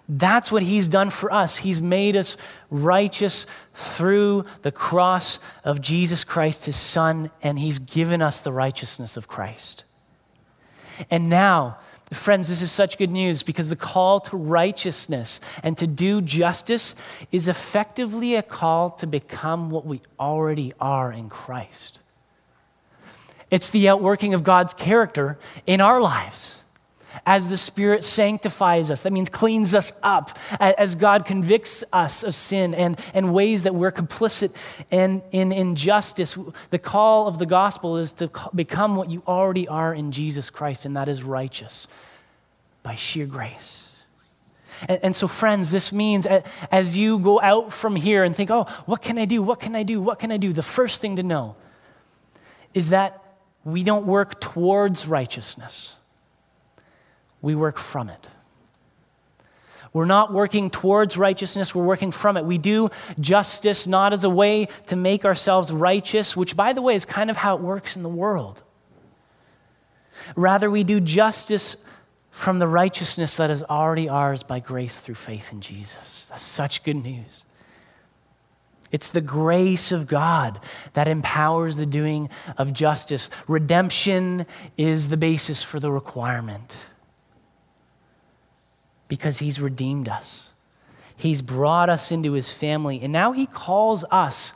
That's 0.08 0.50
what 0.50 0.62
he's 0.62 0.88
done 0.88 1.10
for 1.10 1.32
us. 1.32 1.58
He's 1.58 1.80
made 1.80 2.16
us 2.16 2.36
righteous 2.70 3.46
through 3.72 4.44
the 4.62 4.72
cross 4.72 5.38
of 5.64 5.80
Jesus 5.80 6.24
Christ, 6.24 6.66
his 6.66 6.76
son, 6.76 7.30
and 7.40 7.58
he's 7.58 7.78
given 7.78 8.20
us 8.20 8.40
the 8.40 8.52
righteousness 8.52 9.16
of 9.16 9.28
Christ. 9.28 9.84
And 11.10 11.30
now, 11.30 11.78
friends, 12.12 12.48
this 12.48 12.62
is 12.62 12.72
such 12.72 12.98
good 12.98 13.10
news 13.10 13.42
because 13.42 13.68
the 13.68 13.76
call 13.76 14.20
to 14.20 14.36
righteousness 14.36 15.40
and 15.62 15.76
to 15.78 15.86
do 15.86 16.20
justice 16.22 16.94
is 17.30 17.48
effectively 17.48 18.34
a 18.34 18.42
call 18.42 18.90
to 18.90 19.06
become 19.06 19.70
what 19.70 19.84
we 19.84 20.00
already 20.18 20.72
are 20.80 21.12
in 21.12 21.28
Christ. 21.28 21.98
It's 23.50 23.68
the 23.68 23.88
outworking 23.88 24.32
of 24.32 24.42
God's 24.42 24.72
character 24.72 25.38
in 25.66 25.80
our 25.80 26.00
lives 26.00 26.61
as 27.26 27.50
the 27.50 27.56
Spirit 27.56 28.04
sanctifies 28.04 28.90
us. 28.90 29.02
That 29.02 29.12
means 29.12 29.28
cleans 29.28 29.74
us 29.74 29.92
up, 30.02 30.38
as 30.60 30.94
God 30.94 31.24
convicts 31.24 31.84
us 31.92 32.22
of 32.22 32.34
sin 32.34 32.74
and, 32.74 32.98
and 33.14 33.32
ways 33.32 33.62
that 33.64 33.74
we're 33.74 33.92
complicit 33.92 34.54
in, 34.90 35.22
in 35.30 35.52
injustice. 35.52 36.36
The 36.70 36.78
call 36.78 37.26
of 37.26 37.38
the 37.38 37.46
gospel 37.46 37.96
is 37.96 38.12
to 38.12 38.30
become 38.54 38.96
what 38.96 39.10
you 39.10 39.22
already 39.26 39.68
are 39.68 39.94
in 39.94 40.12
Jesus 40.12 40.50
Christ, 40.50 40.84
and 40.84 40.96
that 40.96 41.08
is 41.08 41.22
righteous 41.22 41.86
by 42.82 42.94
sheer 42.94 43.26
grace. 43.26 43.90
And, 44.88 45.00
and 45.02 45.16
so, 45.16 45.28
friends, 45.28 45.70
this 45.70 45.92
means 45.92 46.26
as 46.70 46.96
you 46.96 47.18
go 47.18 47.40
out 47.40 47.72
from 47.72 47.96
here 47.96 48.24
and 48.24 48.34
think, 48.34 48.50
oh, 48.50 48.64
what 48.86 49.02
can 49.02 49.18
I 49.18 49.24
do? 49.24 49.42
What 49.42 49.60
can 49.60 49.76
I 49.76 49.82
do? 49.82 50.00
What 50.00 50.18
can 50.18 50.32
I 50.32 50.36
do? 50.36 50.52
The 50.52 50.62
first 50.62 51.00
thing 51.00 51.16
to 51.16 51.22
know 51.22 51.56
is 52.74 52.90
that 52.90 53.22
we 53.64 53.82
don't 53.84 54.06
work 54.06 54.40
towards 54.40 55.06
righteousness 55.06 55.94
we 57.42 57.54
work 57.54 57.76
from 57.76 58.08
it. 58.08 58.28
We're 59.92 60.06
not 60.06 60.32
working 60.32 60.70
towards 60.70 61.18
righteousness, 61.18 61.74
we're 61.74 61.84
working 61.84 62.12
from 62.12 62.38
it. 62.38 62.46
We 62.46 62.56
do 62.56 62.88
justice 63.20 63.86
not 63.86 64.14
as 64.14 64.24
a 64.24 64.30
way 64.30 64.68
to 64.86 64.96
make 64.96 65.26
ourselves 65.26 65.70
righteous, 65.70 66.34
which, 66.34 66.56
by 66.56 66.72
the 66.72 66.80
way, 66.80 66.94
is 66.94 67.04
kind 67.04 67.28
of 67.28 67.36
how 67.36 67.56
it 67.56 67.60
works 67.60 67.94
in 67.94 68.02
the 68.02 68.08
world. 68.08 68.62
Rather, 70.34 70.70
we 70.70 70.82
do 70.82 70.98
justice 71.00 71.76
from 72.30 72.58
the 72.58 72.66
righteousness 72.66 73.36
that 73.36 73.50
is 73.50 73.62
already 73.64 74.08
ours 74.08 74.42
by 74.42 74.60
grace 74.60 74.98
through 74.98 75.16
faith 75.16 75.52
in 75.52 75.60
Jesus. 75.60 76.26
That's 76.30 76.42
such 76.42 76.84
good 76.84 76.96
news. 76.96 77.44
It's 78.90 79.10
the 79.10 79.20
grace 79.20 79.92
of 79.92 80.06
God 80.06 80.60
that 80.94 81.08
empowers 81.08 81.76
the 81.76 81.86
doing 81.86 82.30
of 82.56 82.72
justice. 82.72 83.28
Redemption 83.46 84.46
is 84.78 85.08
the 85.08 85.16
basis 85.18 85.62
for 85.62 85.80
the 85.80 85.90
requirement 85.90 86.74
because 89.12 89.40
he's 89.40 89.60
redeemed 89.60 90.08
us. 90.08 90.48
He's 91.18 91.42
brought 91.42 91.90
us 91.90 92.10
into 92.10 92.32
his 92.32 92.50
family, 92.50 92.98
and 93.02 93.12
now 93.12 93.32
he 93.32 93.44
calls 93.44 94.06
us 94.10 94.54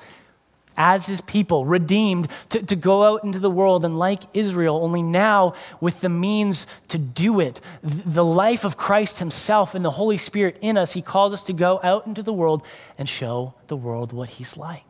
as 0.79 1.05
his 1.05 1.21
people, 1.21 1.67
redeemed, 1.67 2.27
to, 2.49 2.63
to 2.63 2.75
go 2.75 3.05
out 3.05 3.23
into 3.23 3.39
the 3.39 3.51
world 3.51 3.85
and 3.85 3.99
like 3.99 4.23
Israel, 4.33 4.83
only 4.83 5.03
now 5.03 5.53
with 5.79 6.01
the 6.01 6.09
means 6.09 6.67
to 6.89 6.97
do 6.97 7.39
it. 7.39 7.61
The 7.83 8.25
life 8.25 8.65
of 8.65 8.79
Christ 8.79 9.19
himself 9.19 9.75
and 9.75 9.85
the 9.85 9.91
Holy 9.91 10.17
Spirit 10.17 10.57
in 10.63 10.79
us, 10.79 10.95
he 10.95 11.03
calls 11.03 11.35
us 11.35 11.43
to 11.43 11.53
go 11.53 11.79
out 11.83 12.07
into 12.07 12.23
the 12.23 12.33
world 12.33 12.63
and 12.97 13.07
show 13.07 13.53
the 13.67 13.77
world 13.77 14.15
what 14.15 14.31
he's 14.31 14.57
like. 14.57 14.85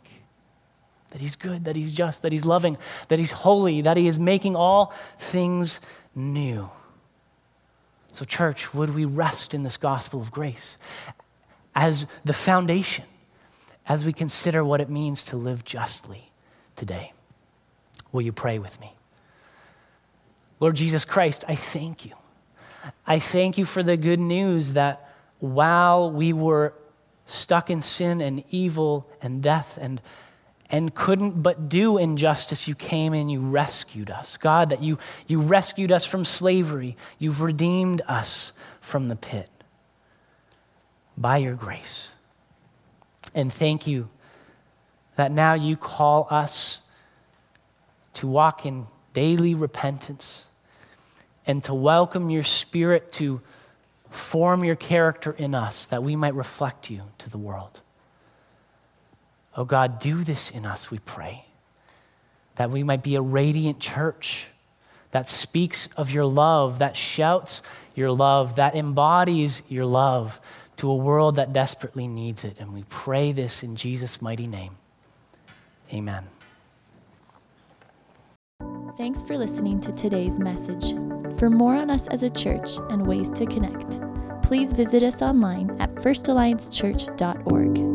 That 1.11 1.21
he's 1.21 1.35
good, 1.35 1.65
that 1.65 1.75
he's 1.75 1.91
just, 1.91 2.23
that 2.23 2.31
he's 2.31 2.47
loving, 2.47 2.77
that 3.09 3.19
he's 3.19 3.33
holy, 3.33 3.81
that 3.81 3.97
he 3.97 4.07
is 4.07 4.17
making 4.17 4.55
all 4.55 4.95
things 5.19 5.81
new. 6.15 6.71
So, 8.17 8.25
church, 8.25 8.73
would 8.73 8.95
we 8.95 9.05
rest 9.05 9.53
in 9.53 9.63
this 9.63 9.77
gospel 9.77 10.23
of 10.23 10.31
grace 10.31 10.79
as 11.75 12.07
the 12.25 12.33
foundation 12.33 13.05
as 13.87 14.07
we 14.07 14.15
consider 14.15 14.65
what 14.65 14.81
it 14.81 14.89
means 14.89 15.23
to 15.27 15.37
live 15.37 15.67
justly 15.67 16.33
today? 16.77 17.13
Will 18.13 18.23
you 18.23 18.33
pray 18.33 18.59
with 18.59 18.81
me? 18.81 18.95
Lord 20.61 20.77
Jesus 20.77 21.05
Christ, 21.05 21.45
I 21.47 21.57
thank 21.57 22.07
you. 22.07 22.13
I 23.07 23.19
thank 23.19 23.59
you 23.59 23.67
for 23.67 23.83
the 23.83 23.99
good 23.99 24.19
news 24.19 24.73
that 24.73 25.15
while 25.41 26.11
we 26.11 26.33
were 26.33 26.73
stuck 27.27 27.69
in 27.69 27.83
sin 27.83 28.23
and 28.23 28.45
evil 28.49 29.11
and 29.21 29.43
death 29.43 29.77
and 29.79 30.01
and 30.71 30.95
couldn't 30.95 31.43
but 31.43 31.69
do 31.69 31.97
injustice, 31.99 32.67
you 32.67 32.75
came 32.75 33.13
and 33.13 33.31
you 33.31 33.41
rescued 33.41 34.11
us. 34.11 34.37
God, 34.37 34.71
that 34.71 34.83
you, 34.83 34.99
you 35.27 35.41
rescued 35.41 35.93
us 35.93 36.05
from 36.05 36.25
slavery. 36.25 36.97
You've 37.19 37.41
redeemed 37.41 38.03
us 38.09 38.53
from 38.81 39.09
the 39.09 39.17
pit 39.17 39.49
by 41.17 41.39
your 41.39 41.55
grace. 41.55 42.11
And 43.35 43.53
thank 43.53 43.87
you 43.87 44.09
that 45.17 45.31
now 45.31 45.55
you 45.55 45.77
call 45.77 46.27
us 46.31 46.81
to 48.15 48.27
walk 48.27 48.67
in 48.67 48.87
daily 49.13 49.55
repentance 49.55 50.47
and 51.47 51.63
to 51.65 51.75
welcome 51.75 52.29
your 52.29 52.43
spirit 52.43 53.13
to 53.13 53.41
form 54.11 54.65
your 54.65 54.77
character 54.77 55.33
in 55.33 55.55
us 55.55 55.87
that 55.87 56.03
we 56.03 56.17
might 56.17 56.35
reflect 56.35 56.91
you 56.91 57.03
to 57.19 57.31
the 57.31 57.39
world. 57.39 57.81
Oh 59.57 59.65
God, 59.65 59.99
do 59.99 60.23
this 60.23 60.51
in 60.51 60.67
us, 60.67 60.91
we 60.91 60.99
pray, 60.99 61.47
that 62.57 62.71
we 62.71 62.83
might 62.83 63.03
be 63.03 63.15
a 63.15 63.23
radiant 63.23 63.81
church 63.81 64.47
that 65.13 65.29
speaks 65.29 65.89
of 65.97 66.11
your 66.11 66.27
love, 66.27 66.79
that 66.79 66.97
shouts 66.97 67.63
your 67.95 68.11
love, 68.11 68.57
that 68.57 68.77
embodies 68.77 69.63
your 69.69 69.87
love 69.87 70.41
to 70.77 70.91
a 70.91 70.95
world 70.95 71.37
that 71.37 71.55
desperately 71.55 72.07
needs 72.07 72.45
it. 72.45 72.57
And 72.59 72.75
we 72.75 72.85
pray 72.91 73.33
this 73.33 73.63
in 73.63 73.77
Jesus' 73.77 74.21
mighty 74.21 74.47
name. 74.47 74.77
Amen. 75.93 76.25
Thanks 78.99 79.25
for 79.25 79.39
listening 79.39 79.81
to 79.83 79.93
today's 79.93 80.39
message. 80.39 80.93
For 81.39 81.49
more 81.49 81.75
on 81.75 81.91
us 81.91 82.07
as 82.09 82.23
a 82.23 82.31
church 82.31 82.77
and 82.91 83.07
ways 83.07 83.31
to 83.33 83.47
connect, 83.47 84.01
please 84.43 84.73
visit 84.73 85.03
us 85.03 85.23
online 85.23 85.71
at 85.81 85.91
firstalliancechurch.org. 85.95 87.86